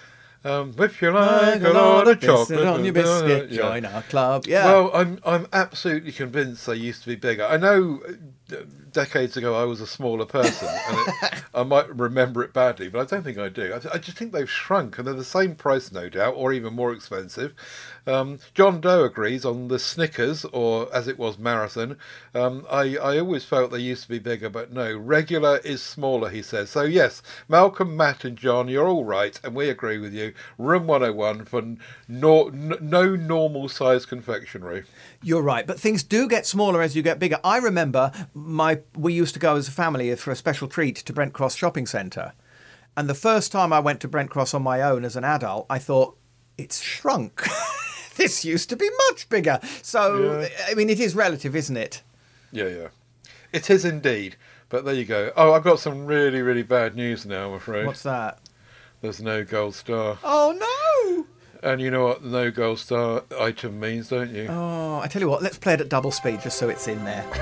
[0.44, 3.56] Um, if you like a lot of chocolate on your biscuit, yeah.
[3.56, 4.44] join our club.
[4.46, 4.64] Yeah.
[4.64, 7.44] Well, I'm I'm absolutely convinced they used to be bigger.
[7.44, 8.00] I know
[8.92, 13.00] decades ago I was a smaller person, and it, I might remember it badly, but
[13.00, 13.74] I don't think I do.
[13.74, 16.52] I, th- I just think they've shrunk, and they're the same price, no doubt, or
[16.52, 17.54] even more expensive.
[18.06, 21.96] Um, John Doe agrees on the Snickers, or as it was, Marathon.
[22.34, 26.30] Um, I I always felt they used to be bigger, but no, regular is smaller.
[26.30, 26.82] He says so.
[26.82, 30.34] Yes, Malcolm, Matt, and John, you're all right, and we agree with you.
[30.58, 31.78] Room 101 for n-
[32.08, 34.84] no, n- no normal size confectionery.
[35.22, 37.38] You're right, but things do get smaller as you get bigger.
[37.44, 38.10] I remember
[38.44, 41.54] my we used to go as a family for a special treat to Brent Cross
[41.56, 42.32] Shopping Centre,
[42.96, 45.66] and the first time I went to Brent Cross on my own as an adult,
[45.70, 46.16] I thought
[46.58, 47.42] it's shrunk.
[48.16, 49.58] this used to be much bigger.
[49.82, 50.48] So, Yeah.
[50.68, 52.02] I mean, it is relative, isn't it?
[52.50, 52.88] Yeah, yeah.
[53.52, 54.36] It is indeed.
[54.68, 55.32] But there you go.
[55.36, 57.86] Oh, I've got some really, really bad news now, I'm afraid.
[57.86, 58.38] What's that?
[59.00, 60.18] There's no gold star.
[60.22, 60.52] Oh,
[61.16, 61.26] no!
[61.62, 64.48] And you know what the no gold star item means, don't you?
[64.50, 67.04] Oh, I tell you what, let's play it at double speed just so it's in
[67.04, 67.24] there.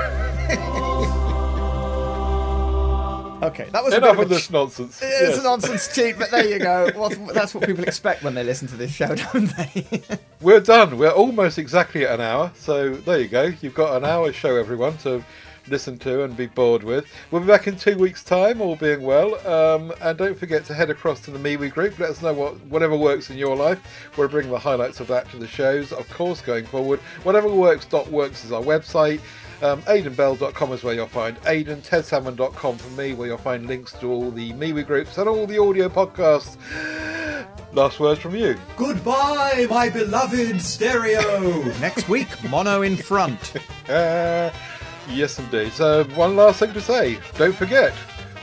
[3.43, 5.01] okay, that was a bit Enough of of this nonsense.
[5.03, 5.39] It's Yes.
[5.39, 6.91] a nonsense cheat, but there you go.
[6.95, 10.03] What, that's what people expect when they listen to this show, don't they?
[10.43, 10.99] We're done.
[10.99, 12.53] We're almost exactly at an hour.
[12.57, 13.53] So there you go.
[13.63, 15.25] You've got an hour show, everyone, to
[15.71, 17.07] listen to and be bored with.
[17.31, 19.35] We'll be back in two weeks' time, all being well.
[19.47, 21.99] Um, and don't forget to head across to the MeWe group.
[21.99, 23.81] Let us know what whatever works in your life.
[24.17, 27.01] We'll bring the highlights of that to the shows, of course, going forward.
[27.25, 29.21] Whateverworks.works is our website.
[29.63, 34.11] Um, AidanBell.com is where you'll find Aidan, TedSalmon.com for me, where you'll find links to
[34.11, 36.57] all the MeWe groups and all the audio podcasts.
[37.73, 38.57] Last words from you.
[38.77, 41.63] Goodbye, my beloved stereo.
[41.79, 43.55] Next week, mono in front.
[43.89, 44.51] Uh,
[45.13, 45.73] yes, indeed.
[45.73, 47.19] So, one last thing to say.
[47.37, 47.93] Don't forget,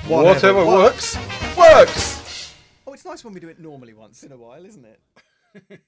[0.08, 2.54] Whatever whatever, works, works, works.
[2.86, 5.02] Oh, it's nice when we do it normally once in a while, isn't it?